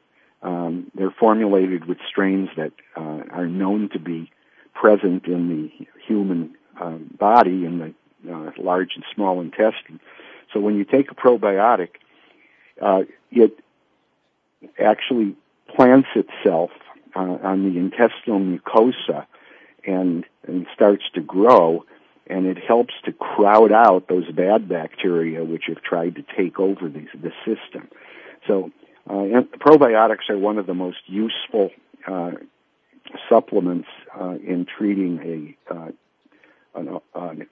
[0.43, 4.31] Um, they're formulated with strains that uh, are known to be
[4.73, 7.95] present in the human uh, body in the
[8.31, 10.01] uh, large and small intestine.
[10.53, 11.91] So when you take a probiotic,
[12.81, 13.59] uh, it
[14.79, 15.37] actually
[15.75, 16.71] plants itself
[17.15, 19.27] uh, on the intestinal mucosa
[19.87, 21.85] and, and starts to grow
[22.27, 26.89] and it helps to crowd out those bad bacteria which have tried to take over
[26.89, 27.89] the, the system.
[28.47, 28.71] So
[29.09, 31.71] uh, probiotics are one of the most useful
[32.07, 32.33] uh,
[33.29, 35.91] supplements uh, in treating a uh,
[36.75, 37.47] an, an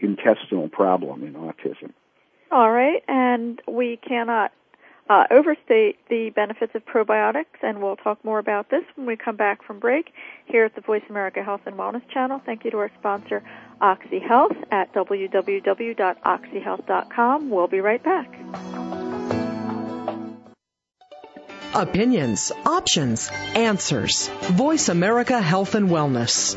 [0.00, 1.92] intestinal problem in autism.
[2.50, 4.52] All right, and we cannot
[5.10, 9.36] uh, overstate the benefits of probiotics, and we'll talk more about this when we come
[9.36, 10.14] back from break
[10.46, 12.40] here at the Voice America Health and Wellness channel.
[12.44, 13.42] Thank you to our sponsor,
[13.80, 17.50] OxyHealth, at www.oxyhealth.com.
[17.50, 18.34] We'll be right back.
[21.74, 24.28] Opinions, options, answers.
[24.28, 26.56] Voice America Health and Wellness.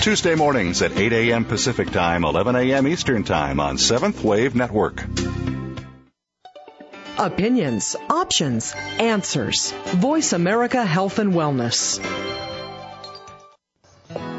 [0.00, 1.44] Tuesday mornings at 8 a.m.
[1.44, 2.86] Pacific Time, 11 a.m.
[2.86, 5.04] Eastern Time on Seventh Wave Network.
[7.18, 9.72] Opinions, options, answers.
[9.86, 11.98] Voice America Health and Wellness.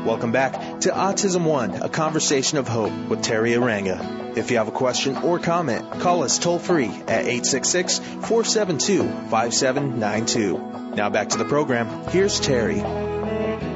[0.06, 4.38] Welcome back to Autism One, a conversation of hope with Teri Arranga.
[4.38, 10.96] If you have a question or comment, call us toll free at 866 472 5792.
[10.96, 12.10] Now back to the program.
[12.10, 13.07] Here's Teri.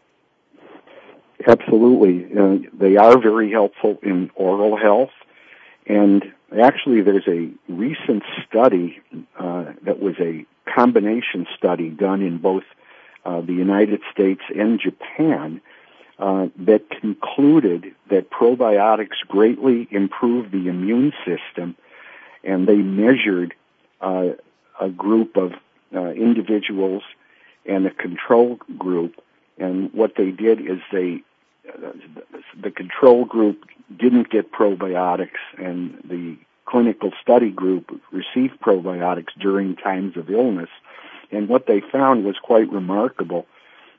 [1.47, 2.25] Absolutely.
[2.37, 5.15] Uh, they are very helpful in oral health.
[5.87, 6.21] And
[6.61, 8.99] actually, there's a recent study
[9.39, 12.63] uh, that was a combination study done in both
[13.23, 15.61] uh, the United States and Japan
[16.17, 21.75] uh, that concluded that probiotics greatly improve the immune system.
[22.43, 23.53] And they measured
[24.01, 24.29] uh,
[24.79, 25.53] a group of
[25.93, 27.03] uh, individuals
[27.65, 29.15] and a control group.
[29.57, 31.23] And what they did is they
[32.61, 40.17] the control group didn't get probiotics and the clinical study group received probiotics during times
[40.17, 40.69] of illness.
[41.31, 43.45] And what they found was quite remarkable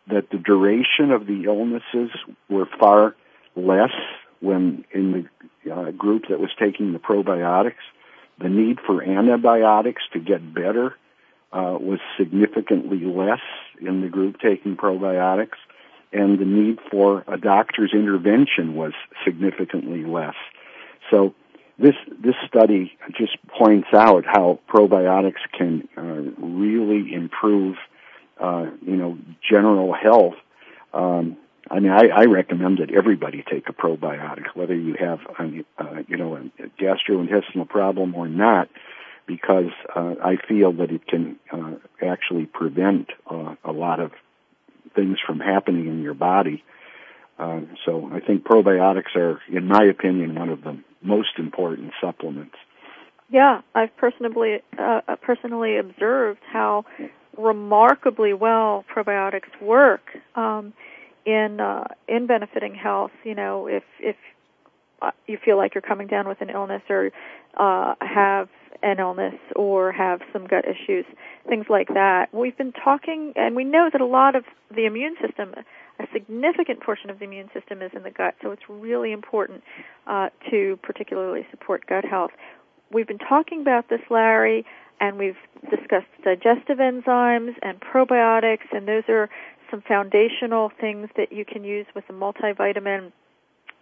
[0.09, 2.11] that the duration of the illnesses
[2.49, 3.15] were far
[3.55, 3.93] less
[4.41, 5.29] when in
[5.65, 7.85] the uh, group that was taking the probiotics.
[8.39, 10.95] The need for antibiotics to get better
[11.53, 13.41] uh, was significantly less
[13.81, 15.57] in the group taking probiotics
[16.13, 18.93] and the need for a doctor's intervention was
[19.25, 20.35] significantly less.
[21.11, 21.35] So
[21.79, 27.77] this this study just points out how probiotics can uh, really improve,
[28.41, 29.19] uh, you know,
[29.49, 30.35] general health.
[30.93, 31.37] Um,
[31.71, 36.03] I mean, I, I recommend that everybody take a probiotic, whether you have, a, uh,
[36.07, 38.69] you know, a gastrointestinal problem or not,
[39.27, 44.13] because uh, I feel that it can uh, actually prevent uh, a lot of
[44.95, 46.63] things from happening in your body.
[47.39, 52.55] Uh, so I think probiotics are, in my opinion, one of the most important supplements.
[53.29, 56.85] Yeah, I've personally uh, personally observed how
[57.39, 60.03] remarkably well probiotics work
[60.35, 60.73] um,
[61.25, 63.13] in uh, in benefiting health.
[63.25, 64.17] You know, if if
[65.03, 67.11] uh, you feel like you're coming down with an illness or
[67.57, 68.49] uh, have
[68.83, 71.05] an illness or have some gut issues,
[71.49, 72.33] things like that.
[72.33, 74.45] We've been talking, and we know that a lot of
[74.75, 75.55] the immune system,
[75.99, 79.63] a significant portion of the immune system is in the gut, so it's really important
[80.07, 82.33] uh, to particularly support gut health.
[82.93, 84.65] We've been talking about this, Larry,
[85.01, 85.37] and we've
[85.71, 89.29] discussed digestive enzymes and probiotics, and those are
[89.71, 93.13] some foundational things that you can use with a multivitamin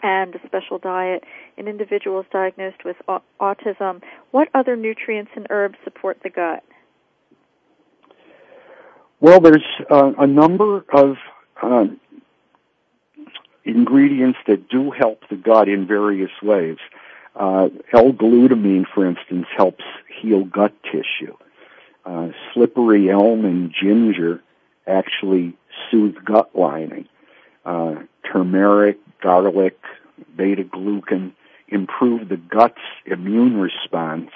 [0.03, 1.25] and a special diet
[1.57, 2.97] in individuals diagnosed with
[3.41, 4.03] autism.
[4.31, 6.63] What other nutrients and herbs support the gut?
[9.21, 11.17] Well, there's uh, a number of
[11.63, 11.87] uh,
[13.65, 16.77] ingredients that do help the gut in various ways.
[17.35, 19.85] Uh, L-glutamine, for instance, helps
[20.21, 21.37] heal gut tissue.
[22.05, 24.43] Uh, slippery elm and ginger
[24.87, 25.57] actually
[25.91, 27.09] soothe gut lining.
[27.65, 27.95] Uh,
[28.31, 29.79] turmeric, garlic,
[30.37, 31.33] beta glucan
[31.69, 34.31] improve the gut's immune response,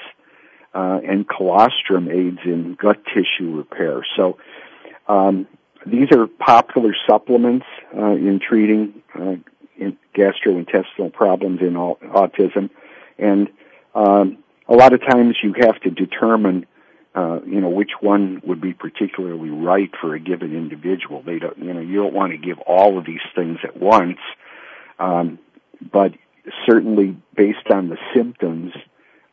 [0.74, 4.04] uh, and colostrum aids in gut tissue repair.
[4.16, 4.38] So
[5.08, 5.46] um,
[5.86, 9.36] these are popular supplements uh, in treating uh,
[9.76, 12.70] in gastrointestinal problems in autism,
[13.18, 13.48] and
[13.94, 16.66] um, a lot of times you have to determine
[17.14, 21.22] uh, you know, which one would be particularly right for a given individual.
[21.22, 24.18] They don't, you know, you don't want to give all of these things at once,
[25.00, 25.38] um,
[25.80, 26.12] but
[26.64, 28.72] certainly based on the symptoms,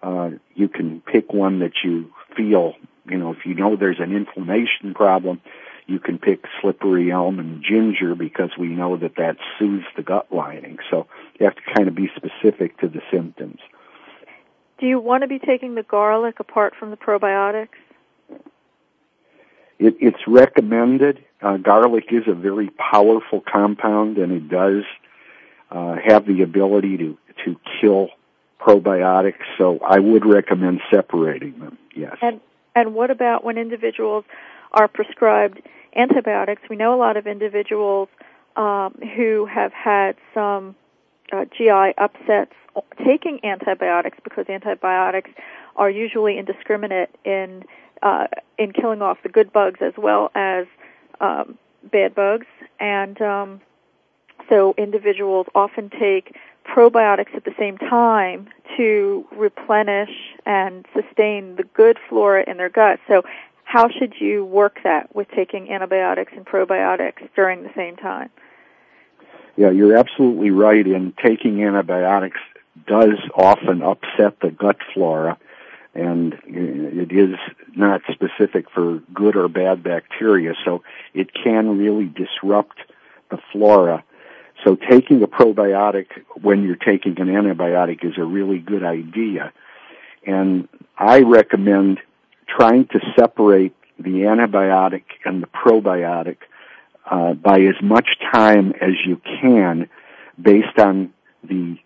[0.02, 2.74] uh, you can pick one that you feel,
[3.08, 5.42] you know, if you know there's an inflammation problem,
[5.86, 10.26] you can pick slippery elm and ginger because we know that that soothes the gut
[10.32, 10.80] lining.
[10.90, 11.06] So
[11.40, 13.60] you have to kind of be specific to the symptoms.
[14.80, 17.70] Do you want to be taking the garlic apart from the probiotics?
[19.80, 21.24] It, it's recommended.
[21.42, 24.84] Uh, garlic is a very powerful compound, and it does
[25.72, 28.10] uh, have the ability to to kill
[28.60, 29.44] probiotics.
[29.58, 31.78] So I would recommend separating them.
[31.96, 32.18] Yes.
[32.22, 32.40] And
[32.76, 34.26] and what about when individuals
[34.72, 35.62] are prescribed
[35.96, 36.62] antibiotics?
[36.70, 38.10] We know a lot of individuals
[38.56, 40.76] um, who have had some
[41.32, 42.54] uh, GI upsets
[43.04, 45.30] taking antibiotics because antibiotics
[45.76, 47.64] are usually indiscriminate in
[48.02, 50.66] uh, in killing off the good bugs as well as
[51.22, 51.58] um,
[51.92, 52.48] bad bugs,
[52.80, 53.62] and um,
[54.50, 60.10] so individuals often take probiotics at the same time to replenish
[60.46, 63.00] and sustain the good flora in their gut.
[63.08, 63.24] So
[63.64, 68.30] how should you work that with taking antibiotics and probiotics during the same time?
[69.58, 72.40] Yeah, you're absolutely right in taking antibiotics
[72.88, 75.38] does often upset the gut flora
[75.96, 77.38] and it is
[77.76, 80.84] not specific for good or bad bacteria, so
[81.14, 82.78] it can really disrupt
[83.32, 84.04] the flora.
[84.66, 86.08] So taking a probiotic
[86.42, 89.54] when you're taking an antibiotic is a really good idea.
[90.28, 92.00] And I recommend
[92.48, 96.38] trying to separate the antibiotic and the probiotic
[97.10, 99.90] uh, by as much time as you can
[100.42, 101.78] based on the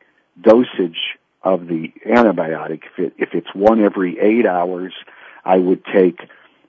[0.42, 2.82] dosage of the antibiotic.
[2.84, 4.94] If, it, if it's one every eight hours,
[5.46, 6.20] I would take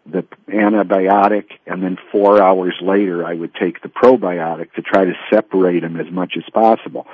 [0.07, 5.13] the antibiotic and then four hours later I would take the probiotic to try to
[5.33, 7.07] separate them as much as possible.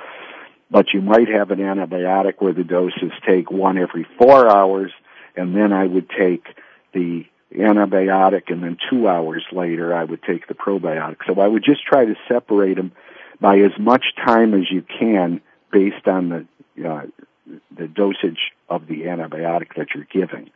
[0.69, 4.91] But you might have an antibiotic where the doses take one every four hours
[5.35, 6.45] and then I would take
[6.93, 7.25] the
[7.57, 11.17] antibiotic and then two hours later I would take the probiotic.
[11.25, 12.91] So I would just try to separate them
[13.39, 15.41] by as much time as you can
[15.71, 17.05] based on the uh,
[17.75, 20.49] the dosage of the antibiotic that you're giving.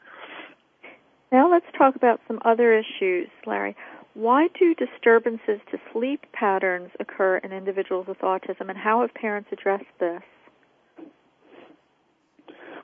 [1.31, 3.75] Now let's talk about some other issues, Larry.
[4.13, 9.49] Why do disturbances to sleep patterns occur in individuals with autism, and how have parents
[9.53, 10.21] addressed this?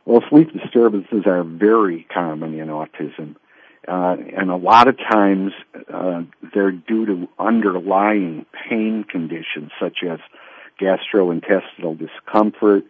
[0.05, 3.36] Well, sleep disturbances are very common in autism,
[3.88, 5.53] uh, and a lot of times
[5.93, 6.21] uh,
[6.53, 10.19] they're due to underlying pain conditions such as
[10.79, 12.83] gastrointestinal discomfort,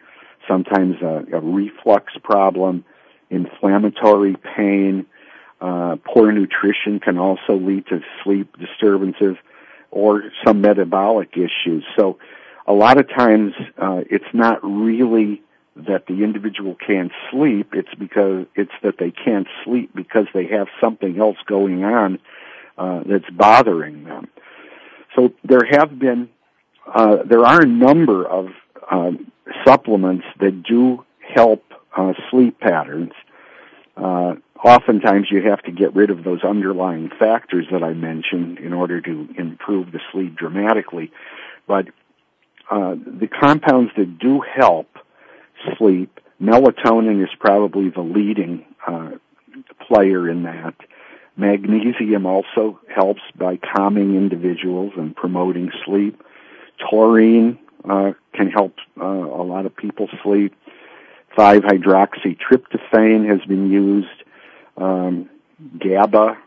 [0.48, 2.84] sometimes a, a reflux problem,
[3.30, 5.06] inflammatory pain,
[5.62, 9.36] uh, poor nutrition can also lead to sleep disturbances
[9.92, 11.84] or some metabolic issues.
[11.98, 12.20] So
[12.66, 15.42] a lot of times uh, it's not really
[15.88, 20.68] that the individual can't sleep, it's because it's that they can't sleep because they have
[20.82, 22.20] something else going on
[22.78, 24.28] uh, that's bothering them.
[25.16, 26.30] So there have been,
[26.86, 28.48] uh, there are a number of
[28.92, 29.32] um,
[29.66, 31.06] supplements that do
[31.36, 31.64] help
[31.96, 33.12] uh, sleep patterns.
[33.96, 38.74] Uh, oftentimes you have to get rid of those underlying factors that I mentioned in
[38.74, 41.12] order to improve the sleep dramatically.
[41.68, 41.88] But
[42.70, 44.88] uh, the compounds that do help
[45.78, 49.12] sleep, melatonin is probably the leading uh,
[49.88, 50.76] player in that.
[51.36, 56.22] Magnesium also helps by calming individuals and promoting sleep.
[56.90, 60.54] Taurine uh, can help uh, a lot of people sleep.
[61.38, 64.24] 5-hydroxytryptophan has been used.
[64.78, 65.30] Um,
[65.80, 66.38] GABA,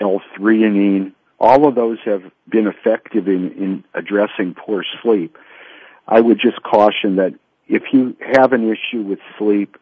[0.00, 5.36] L-theanine, all of those have been effective in, in addressing poor sleep.
[6.06, 7.34] I would just caution that
[7.68, 9.76] if you have an issue with sleep,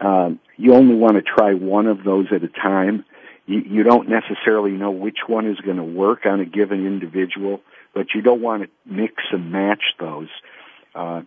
[0.00, 3.04] um, you only want to try one of those at a time.
[3.46, 7.60] You, you don't necessarily know which one is going to work on a given individual
[7.94, 10.28] but you don't want to mix and match those.
[10.94, 11.22] Uh,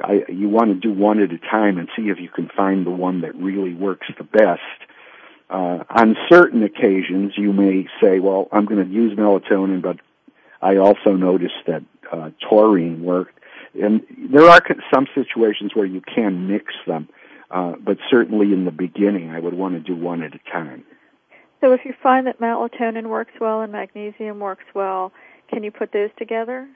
[0.00, 2.86] I, you want to do one at a time and see if you can find
[2.86, 4.60] the one that really works the best.
[5.50, 9.98] Uh, on certain occasions, you may say, "Well, I'm going to use melatonin, but
[10.62, 13.38] I also noticed that uh, taurine worked."
[13.80, 14.02] And
[14.32, 14.62] there are
[14.92, 17.08] some situations where you can mix them,
[17.50, 20.84] uh, but certainly in the beginning, I would want to do one at a time.
[21.60, 25.12] So, if you find that melatonin works well and magnesium works well,
[25.50, 26.68] can you put those together?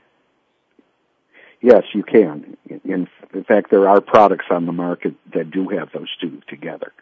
[1.61, 2.57] Yes, you can.
[2.69, 6.93] In, in fact, there are products on the market that do have those two together.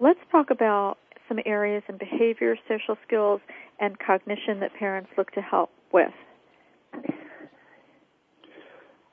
[0.00, 3.40] Let's talk about some areas in behavior, social skills,
[3.78, 6.12] and cognition that parents look to help with.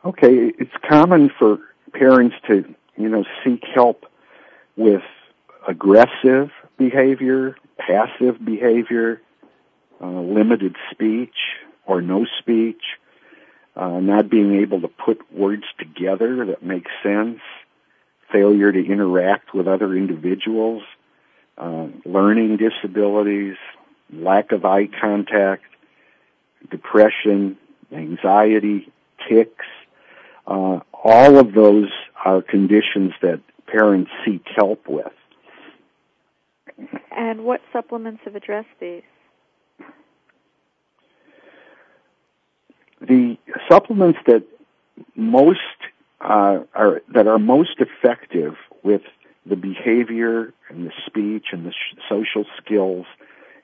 [0.04, 1.60] Okay, it's common for
[1.94, 2.66] parents to,
[2.98, 4.06] you know, seek help
[4.76, 5.04] with
[5.68, 6.50] aggressive
[6.80, 9.22] behavior, passive behavior,
[10.02, 11.36] uh, limited speech
[11.86, 12.82] or no speech,
[13.76, 17.40] uh, not being able to put words together that make sense,
[18.32, 20.82] failure to interact with other individuals,
[21.60, 23.56] uh, learning disabilities,
[24.12, 25.64] lack of eye contact,
[26.72, 27.56] depression,
[27.92, 28.92] anxiety,
[29.30, 29.66] tics.
[30.48, 31.90] Uh, all of those
[32.26, 35.12] are conditions that parents seek help with.
[37.16, 39.04] And what supplements have addressed these?
[43.02, 43.38] The
[43.70, 44.44] supplements that
[45.16, 45.60] most
[46.20, 49.02] uh, are that are most effective with
[49.46, 53.06] the behavior and the speech and the sh- social skills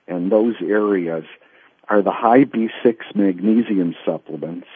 [0.07, 1.25] and those areas
[1.89, 4.67] are the high B6 magnesium supplements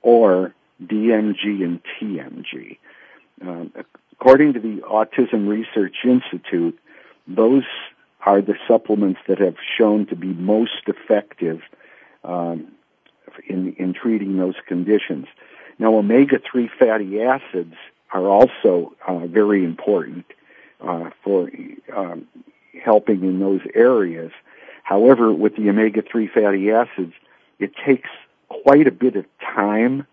[0.00, 0.54] or
[0.88, 2.78] DMG and TMG.
[3.46, 6.78] Uh, according to the Autism Research Institute,
[7.26, 7.64] those
[8.24, 11.60] are the supplements that have shown to be most effective
[12.24, 12.68] um,
[13.48, 15.26] in, in treating those conditions.
[15.78, 17.74] Now, omega-3 fatty acids
[18.12, 20.26] are also uh, very important
[20.80, 21.50] uh, for
[21.94, 22.26] um,
[22.84, 24.32] helping in those areas.
[24.82, 27.14] However, with the omega-3 fatty acids,
[27.58, 28.10] it takes
[28.48, 30.06] quite a bit of time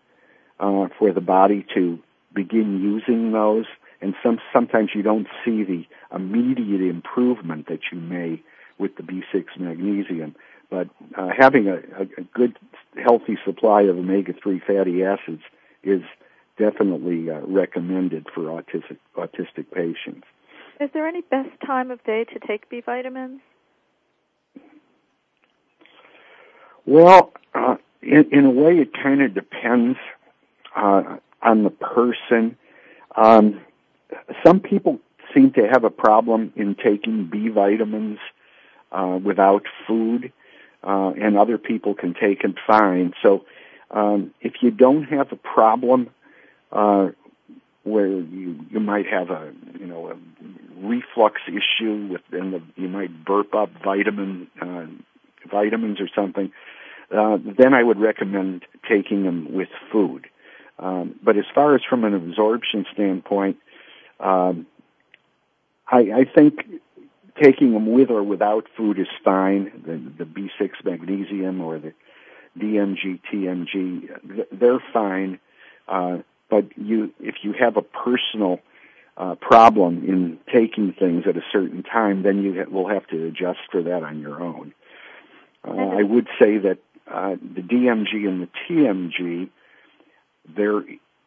[0.59, 1.99] uh, for the body to
[2.33, 3.65] begin using those,
[4.01, 8.41] and some sometimes you don't see the immediate improvement that you may
[8.77, 10.35] with the B6 magnesium.
[10.69, 10.87] But
[11.17, 12.57] uh, having a, a, good,
[12.95, 15.41] healthy supply of omega-3 fatty acids
[15.83, 16.01] is
[16.57, 20.27] definitely uh, recommended for autistic autistic patients.
[20.79, 23.41] Is there any best time of day to take B vitamins?
[26.85, 29.97] Well, uh, in, in a way, it kind of depends
[30.75, 32.57] uh, on the person.
[33.15, 33.61] Um,
[34.45, 34.99] some people
[35.33, 38.19] seem to have a problem in taking B vitamins
[38.91, 40.31] uh, without food,
[40.83, 43.13] uh, and other people can take them fine.
[43.21, 43.45] So,
[43.91, 46.09] um, if you don't have a problem
[46.71, 47.09] uh,
[47.83, 50.15] where you you might have a you know a
[50.79, 54.85] reflux issue with the, you might burp up vitamin uh,
[55.51, 56.51] vitamins or something,
[57.15, 60.27] uh, then I would recommend taking them with food.
[60.79, 63.57] Um, but as far as from an absorption standpoint,
[64.19, 64.65] um,
[65.87, 66.65] I, I think
[67.41, 69.71] taking them with or without food is fine.
[69.85, 71.93] The, the B6 magnesium or the
[72.57, 75.39] DMG, TMG, they're fine.
[75.87, 76.19] Uh,
[76.49, 78.59] but you, if you have a personal
[79.17, 83.59] uh, problem in taking things at a certain time, then you will have to adjust
[83.71, 84.73] for that on your own.
[85.67, 86.77] Uh, I would say that
[87.11, 89.49] uh, the DMG and the TMG,
[90.55, 90.81] there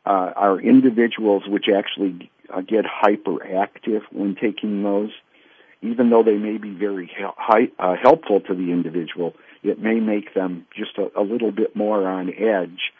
[0.05, 5.11] uh, are individuals which actually uh, get hyperactive when taking those.
[5.81, 10.65] Even though they may be very uh, helpful to the individual, it may make them
[10.77, 12.93] just a, a little bit more on edge.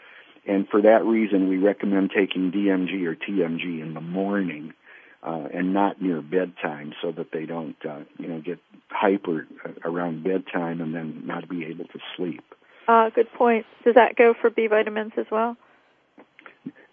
[0.47, 4.75] And for that reason, we recommend taking DMG or TMG in the morning
[5.23, 8.59] uh, and not near bedtime so that they don't, uh, you know, get
[8.89, 9.47] hyper
[9.85, 12.43] around bedtime and then not be able to sleep.
[12.89, 13.65] Uh, good point.
[13.85, 15.57] Does that go for B vitamins as well?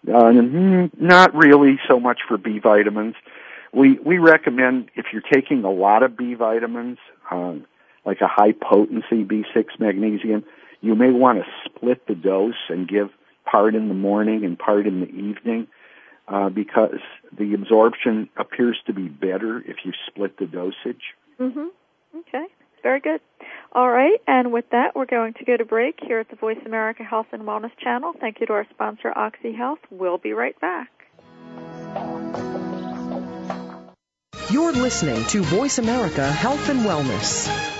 [0.06, 0.32] Uh,
[0.98, 3.14] not really so much for B vitamins.
[3.72, 6.98] We we recommend if you're taking a lot of B vitamins,
[7.30, 7.54] uh,
[8.04, 10.44] like a high potency B6 magnesium,
[10.80, 13.10] you may want to split the dose and give
[13.44, 15.66] part in the morning and part in the evening,
[16.28, 17.00] uh, because
[17.36, 21.14] the absorption appears to be better if you split the dosage.
[21.38, 21.68] Mhm.
[22.16, 22.46] Okay.
[22.82, 23.20] Very good.
[23.72, 26.58] All right, and with that, we're going to go to break here at the Voice
[26.66, 28.12] America Health and Wellness channel.
[28.18, 29.78] Thank you to our sponsor, Oxy Health.
[29.90, 30.90] We'll be right back.
[34.50, 37.79] You're listening to Voice America Health and Wellness.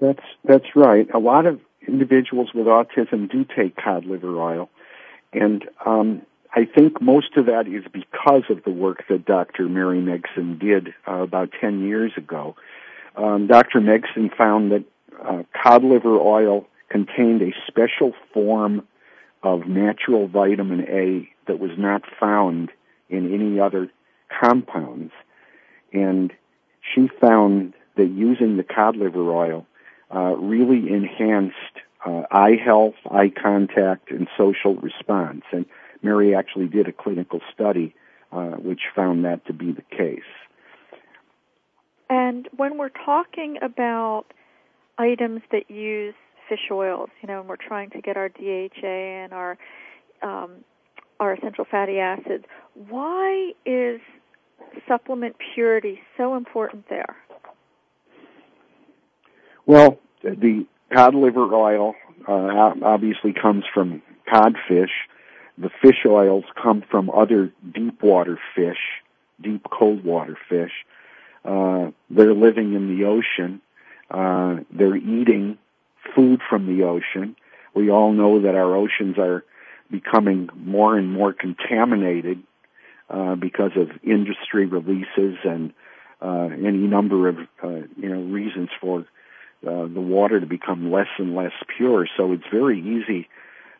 [0.00, 1.08] That's that's right.
[1.12, 4.70] A lot of individuals with autism do take cod liver oil,
[5.32, 6.22] and um,
[6.54, 9.68] I think most of that is because of the work that Dr.
[9.68, 12.56] Mary Megson did uh, about 10 years ago.
[13.14, 13.80] Um, Dr.
[13.80, 14.84] Megson found that
[15.22, 18.86] uh, cod liver oil contained a special form
[19.42, 22.70] of natural vitamin A that was not found
[23.08, 23.90] in any other
[24.40, 25.12] compounds.
[25.92, 26.32] And
[26.94, 29.66] she found that using the cod liver oil
[30.14, 31.56] uh, really enhanced
[32.04, 35.42] uh, eye health, eye contact, and social response.
[35.52, 35.66] And
[36.02, 37.94] Mary actually did a clinical study
[38.32, 40.20] uh, which found that to be the case.
[42.08, 44.26] And when we're talking about
[44.98, 46.14] items that use
[46.48, 49.58] fish oils, you know, and we're trying to get our DHA and our
[50.22, 50.64] um,
[51.20, 52.44] our essential fatty acids.
[52.88, 54.00] Why is
[54.86, 57.16] supplement purity so important there?
[59.66, 61.94] Well, the cod liver oil
[62.28, 64.90] uh, obviously comes from codfish.
[65.58, 68.78] The fish oils come from other deep water fish,
[69.40, 70.72] deep cold water fish.
[71.44, 73.60] Uh, they're living in the ocean.
[74.10, 75.58] Uh, they're eating
[76.14, 77.36] food from the ocean.
[77.74, 79.44] We all know that our oceans are
[79.90, 82.42] becoming more and more contaminated
[83.08, 85.72] uh, because of industry releases and
[86.20, 89.00] uh, any number of uh, you know reasons for
[89.66, 92.08] uh, the water to become less and less pure.
[92.16, 93.28] So it's very easy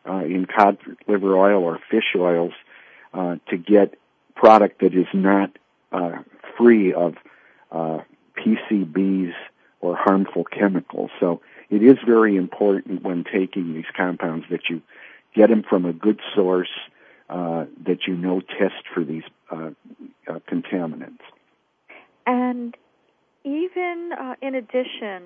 [0.07, 2.53] uh, in cod liver oil or fish oils
[3.13, 3.95] uh, to get
[4.35, 5.51] product that is not
[6.57, 7.15] free of
[7.73, 9.33] PCBs
[9.81, 11.11] or harmful chemicals.
[11.19, 14.81] So it is very important when taking these compounds that you
[15.35, 16.69] get them from a good source
[17.29, 19.71] uh, that you know test for these uh,
[20.27, 21.19] uh, contaminants.
[22.25, 22.75] And
[23.43, 25.23] even uh, in addition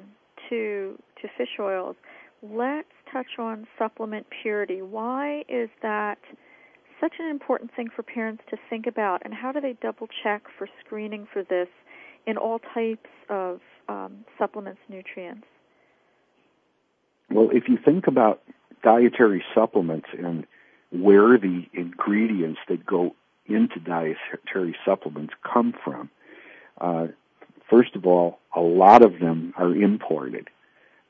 [0.50, 1.96] to to fish oils,
[2.42, 4.82] let's touch on supplement purity.
[4.82, 6.18] Why is that
[7.00, 10.44] such an important thing for parents to think about, and how do they double check
[10.58, 11.68] for screening for this
[12.28, 15.46] in all types of um, supplements, nutrients?
[17.32, 18.42] Well, if you think about
[18.84, 20.46] dietary supplements and
[20.92, 23.16] where the ingredients that go
[23.46, 26.10] into dietary supplements come from,
[26.80, 27.08] uh,
[27.70, 30.50] first of all, a lot of them are imported.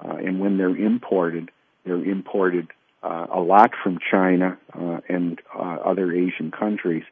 [0.04, 1.50] Uh, and when they're imported,
[1.86, 2.68] they're imported
[3.02, 7.04] uh, a lot from China uh, and uh, other Asian countries.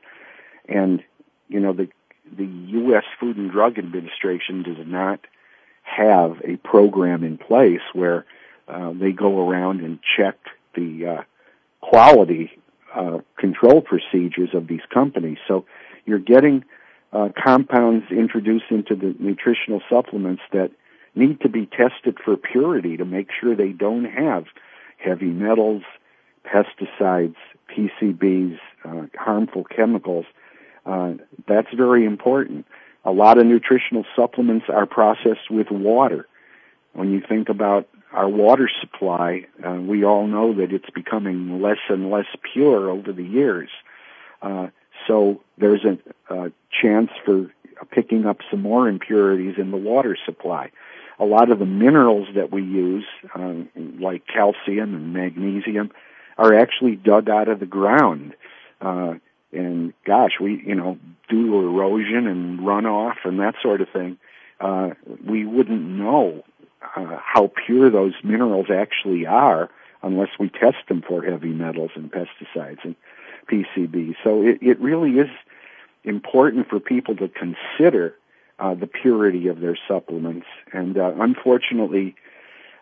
[0.67, 1.03] And,
[1.47, 1.89] you know, the,
[2.37, 3.05] the U.S.
[3.19, 5.19] Food and Drug Administration does not
[5.81, 8.25] have a program in place where
[8.69, 10.37] uh, they go around and check
[10.75, 11.23] the uh,
[11.81, 12.51] quality
[12.95, 15.37] uh, control procedures of these companies.
[15.47, 15.65] So
[16.05, 16.63] you're getting
[17.11, 20.71] uh, compounds introduced into the nutritional supplements that
[21.15, 24.45] need to be tested for purity to make sure they don't have
[24.97, 25.83] heavy metals,
[26.45, 27.35] pesticides,
[27.75, 30.25] PCBs, uh, harmful chemicals.
[30.85, 31.13] Uh,
[31.47, 32.65] that's very important.
[33.05, 36.27] A lot of nutritional supplements are processed with water.
[36.93, 41.77] When you think about our water supply, uh, we all know that it's becoming less
[41.89, 43.69] and less pure over the years.
[44.41, 44.67] Uh,
[45.07, 45.97] so there's a,
[46.33, 46.51] a
[46.81, 47.51] chance for
[47.91, 50.71] picking up some more impurities in the water supply.
[51.19, 53.05] a lot of the minerals that we use,
[53.35, 55.91] um, like calcium and magnesium,
[56.37, 58.33] are actually dug out of the ground.
[58.79, 59.15] Uh,
[59.51, 60.97] and gosh, we, you know,
[61.27, 64.17] due to erosion and runoff and that sort of thing,
[64.61, 64.91] uh,
[65.25, 66.43] we wouldn't know
[66.81, 69.69] uh, how pure those minerals actually are
[70.01, 72.95] unless we test them for heavy metals and pesticides and
[73.47, 74.15] PCBs.
[74.23, 75.29] So it, it really is
[76.03, 78.15] important for people to consider
[78.59, 80.47] uh, the purity of their supplements.
[80.71, 82.15] And uh, unfortunately,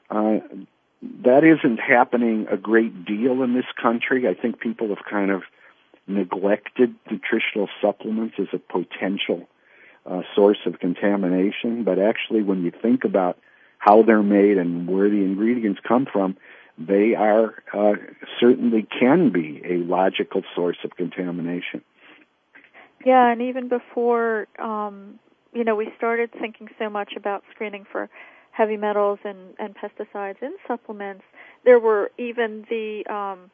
[0.10, 0.39] uh,
[1.24, 4.28] that isn't happening a great deal in this country.
[4.28, 5.43] I think people have kind of
[6.08, 9.48] neglected nutritional supplements as a potential
[10.06, 11.84] uh, source of contamination.
[11.84, 13.38] But actually, when you think about
[13.88, 16.35] how they're made and where the ingredients come from,
[16.77, 17.93] they are uh,
[18.39, 21.81] certainly can be a logical source of contamination.
[23.05, 25.19] Yeah, and even before um,
[25.53, 28.09] you know we started thinking so much about screening for
[28.51, 31.23] heavy metals and, and pesticides in supplements,
[31.63, 33.51] there were even the um,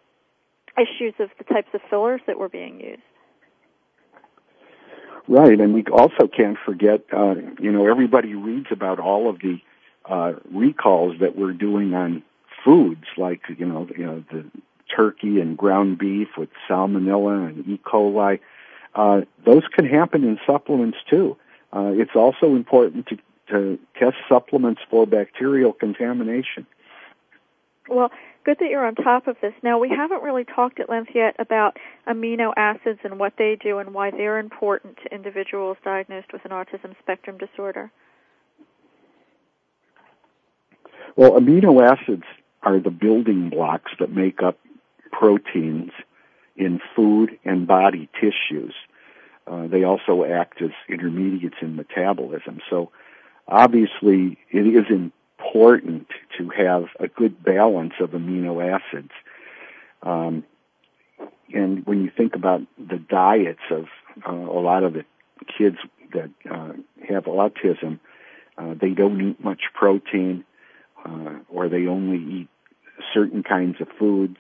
[0.78, 3.02] issues of the types of fillers that were being used.
[5.28, 9.60] Right, and we also can't forget, uh, you know, everybody reads about all of the
[10.06, 12.24] uh, recalls that we're doing on
[12.64, 14.46] foods, like you know, you know, the
[14.96, 17.80] turkey and ground beef with salmonella and E.
[17.84, 18.40] coli.
[18.96, 21.36] Uh, those can happen in supplements too.
[21.76, 23.18] Uh, it's also important to,
[23.50, 26.68] to test supplements for bacterial contamination.
[27.90, 28.12] Well,
[28.46, 29.54] good that you're on top of this.
[29.64, 31.78] Now, we haven't really talked at length yet about
[32.08, 36.52] amino acids and what they do and why they're important to individuals diagnosed with an
[36.52, 37.92] autism spectrum disorder.
[41.16, 42.24] Well, amino acids
[42.64, 44.58] are the building blocks that make up
[45.12, 45.92] proteins
[46.56, 48.74] in food and body tissues.
[49.46, 52.60] Uh, they also act as intermediates in metabolism.
[52.70, 52.92] So
[53.48, 56.08] obviously it is important
[56.38, 59.12] to have a good balance of amino acids.
[60.02, 60.44] Um,
[61.54, 63.86] and when you think about the diets of
[64.28, 65.06] uh, a lot of the
[65.58, 65.78] kids
[66.14, 66.74] that uh,
[67.08, 68.00] have autism,
[68.58, 70.46] uh, they don't eat much protein,
[71.06, 72.48] uh, or they only eat
[73.14, 74.38] certain kinds of foods,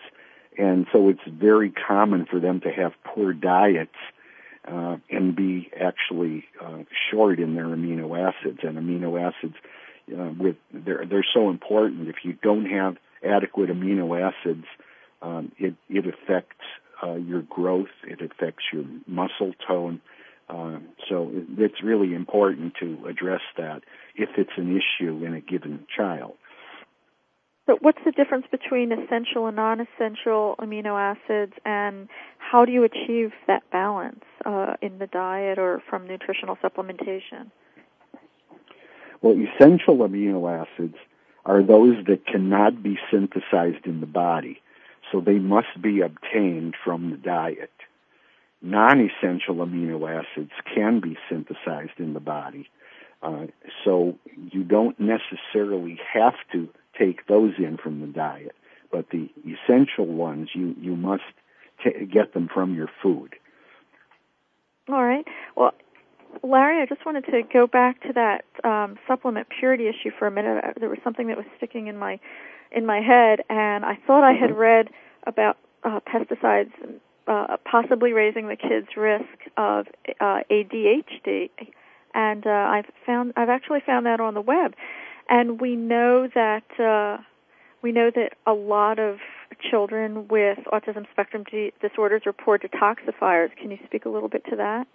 [0.57, 3.95] and so it's very common for them to have poor diets
[4.67, 8.59] uh, and be actually uh, short in their amino acids.
[8.63, 9.55] And amino acids,
[10.11, 12.07] uh, with they're they're so important.
[12.07, 14.65] If you don't have adequate amino acids,
[15.21, 16.65] um, it it affects
[17.03, 17.93] uh, your growth.
[18.07, 20.01] It affects your muscle tone.
[20.49, 23.81] Uh, so it's really important to address that
[24.15, 26.33] if it's an issue in a given child.
[27.65, 33.31] So, what's the difference between essential and non-essential amino acids, and how do you achieve
[33.47, 37.51] that balance uh, in the diet or from nutritional supplementation?
[39.21, 40.95] Well, essential amino acids
[41.45, 44.61] are those that cannot be synthesized in the body,
[45.09, 47.71] so they must be obtained from the diet.
[48.61, 52.67] Non-essential amino acids can be synthesized in the body,
[53.21, 53.45] uh,
[53.85, 54.17] so
[54.51, 58.55] you don't necessarily have to take those in from the diet.
[58.91, 61.23] But the essential ones, you, you must
[61.83, 63.35] t- get them from your food.
[64.89, 65.25] All right.
[65.55, 65.73] Well,
[66.41, 70.31] Larry, I just wanted to go back to that um, supplement purity issue for a
[70.31, 70.63] minute.
[70.63, 72.19] Uh, there was something that was sticking in my
[72.71, 74.59] in my head, and I thought I had mm-hmm.
[74.59, 74.89] read
[75.27, 76.71] about uh, pesticides
[77.27, 79.23] uh, possibly raising the kids' risk
[79.57, 79.87] of
[80.19, 81.49] uh, ADHD,
[82.13, 84.73] and uh, I've found I've actually found that on the web
[85.29, 87.21] and we know that uh,
[87.81, 89.17] we know that a lot of
[89.69, 91.43] children with autism spectrum
[91.81, 93.55] disorders are poor detoxifiers.
[93.55, 94.87] Can you speak a little bit to that?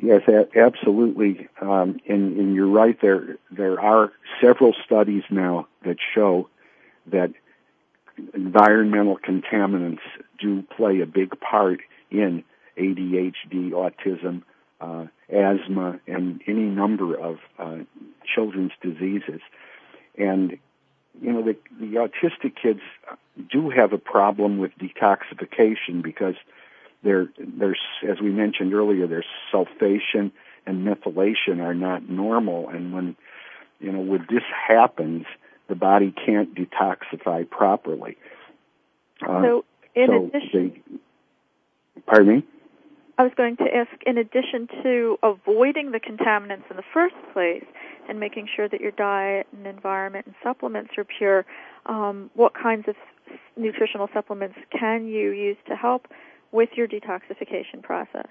[0.00, 0.22] Yes,
[0.54, 1.48] absolutely.
[1.60, 3.00] Um, and, and, you're right.
[3.00, 4.12] There there are
[4.42, 6.50] several studies now that show
[7.06, 7.32] that
[8.34, 10.00] environmental contaminants
[10.38, 12.44] do play a big part in
[12.76, 14.42] ADHD, autism,
[14.80, 17.78] uh, asthma, and any number of uh,
[18.24, 19.40] children's diseases.
[20.16, 20.58] And
[21.20, 22.80] you know, the, the autistic kids
[23.50, 26.34] do have a problem with detoxification because
[27.02, 27.76] their their
[28.08, 30.32] as we mentioned earlier, their sulfation
[30.66, 33.16] and methylation are not normal, and when
[33.80, 35.24] you know when this happens,
[35.68, 38.16] the body can't detoxify properly.
[39.22, 39.64] Uh, so,
[39.94, 42.44] in so addition, they, pardon me.
[43.18, 47.64] I was going to ask, in addition to avoiding the contaminants in the first place
[48.08, 51.46] and making sure that your diet and environment and supplements are pure,
[51.86, 52.94] um, what kinds of
[53.56, 56.08] nutritional supplements can you use to help
[56.52, 58.28] with your detoxification process?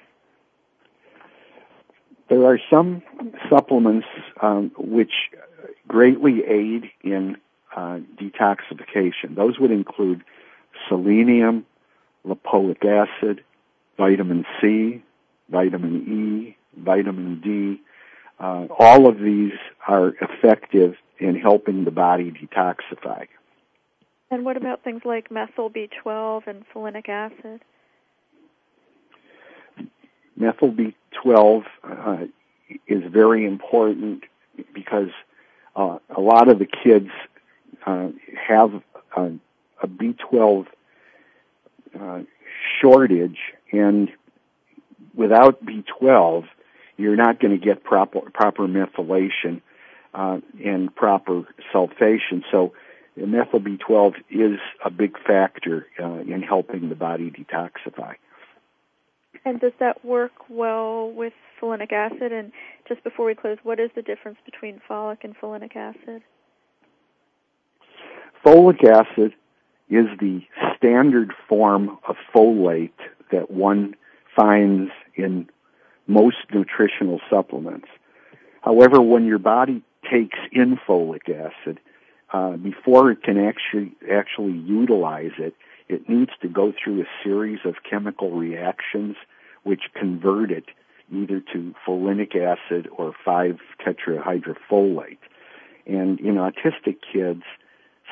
[2.29, 3.01] There are some
[3.49, 4.07] supplements
[4.41, 5.13] um, which
[5.87, 7.37] greatly aid in
[7.75, 9.35] uh, detoxification.
[9.35, 10.23] Those would include
[10.87, 11.65] selenium,
[12.25, 13.43] lipoic acid,
[13.97, 15.03] vitamin C,
[15.49, 17.81] vitamin E, vitamin D.
[18.39, 19.53] Uh, all of these
[19.87, 23.27] are effective in helping the body detoxify.
[24.29, 27.61] And what about things like methyl B12 and folinic acid?
[30.35, 32.17] Methyl B12 uh,
[32.87, 34.23] is very important
[34.73, 35.09] because
[35.75, 37.09] uh, a lot of the kids
[37.85, 38.09] uh,
[38.47, 38.81] have
[39.15, 39.31] a,
[39.81, 40.65] a B12
[41.99, 42.19] uh,
[42.81, 43.37] shortage,
[43.71, 44.09] and
[45.15, 46.45] without B12,
[46.97, 49.61] you're not going to get proper proper methylation
[50.13, 51.43] uh, and proper
[51.73, 52.43] sulfation.
[52.51, 52.73] So,
[53.15, 58.15] methyl B12 is a big factor uh, in helping the body detoxify.
[59.43, 62.31] And does that work well with folinic acid?
[62.31, 62.51] And
[62.87, 66.23] just before we close, what is the difference between folic and folinic acid?
[68.43, 69.33] Folic acid
[69.89, 70.41] is the
[70.75, 72.91] standard form of folate
[73.31, 73.95] that one
[74.35, 75.49] finds in
[76.07, 77.87] most nutritional supplements.
[78.61, 81.79] However, when your body takes in folic acid,
[82.33, 85.55] uh, before it can actually actually utilize it,
[85.87, 89.15] it needs to go through a series of chemical reactions
[89.63, 90.65] which convert it
[91.13, 95.19] either to folinic acid or 5 tetrahydrofolate.
[95.85, 97.43] And in autistic kids,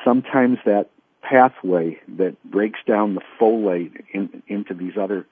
[0.04, 0.90] sometimes that
[1.28, 5.26] pathway that breaks down the folate in, into these other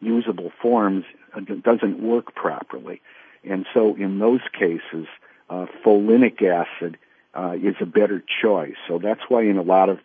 [0.00, 3.00] usable forms uh, doesn't work properly.
[3.44, 5.06] And so in those cases,
[5.48, 6.98] uh, folinic acid
[7.34, 8.74] uh, is a better choice.
[8.88, 9.98] So that's why in a lot of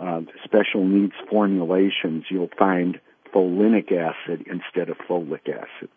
[0.00, 3.00] uh, special needs formulations, you'll find
[3.32, 5.88] folinic acid instead of folic acid.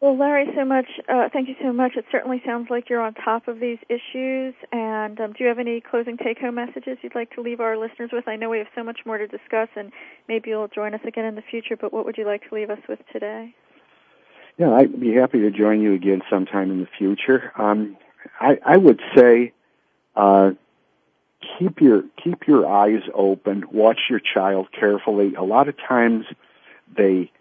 [0.00, 0.86] Well, Larry, so much.
[1.08, 1.96] Uh, thank you so much.
[1.96, 4.54] It certainly sounds like you're on top of these issues.
[4.70, 8.10] And um, do you have any closing take-home messages you'd like to leave our listeners
[8.12, 8.28] with?
[8.28, 9.90] I know we have so much more to discuss, and
[10.28, 11.76] maybe you'll join us again in the future.
[11.76, 13.52] But what would you like to leave us with today?
[14.56, 17.52] Yeah, I'd be happy to join you again sometime in the future.
[17.56, 17.96] Um,
[18.40, 19.52] I, I would say
[20.14, 20.50] uh,
[21.58, 23.64] keep your keep your eyes open.
[23.72, 25.34] Watch your child carefully.
[25.34, 26.24] A lot of times
[26.96, 27.32] they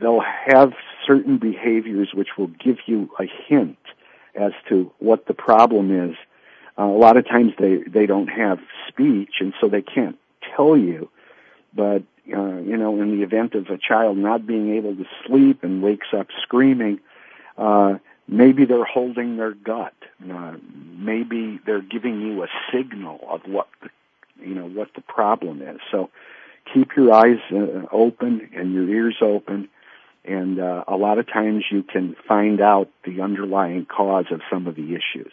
[0.00, 0.72] they'll have
[1.06, 3.78] certain behaviors which will give you a hint
[4.34, 6.16] as to what the problem is.
[6.78, 10.18] Uh, a lot of times they they don't have speech, and so they can't
[10.54, 11.08] tell you.
[11.74, 12.02] But
[12.32, 15.82] uh, you know, in the event of a child not being able to sleep and
[15.82, 17.00] wakes up screaming,
[17.56, 17.94] uh,
[18.28, 19.94] maybe they're holding their gut.
[20.30, 20.56] Uh,
[20.98, 23.88] maybe they're giving you a signal of what the,
[24.46, 25.78] you know what the problem is.
[25.90, 26.10] So
[26.72, 29.68] keep your eyes uh, open and your ears open
[30.26, 34.66] and uh, a lot of times you can find out the underlying cause of some
[34.66, 35.32] of the issues.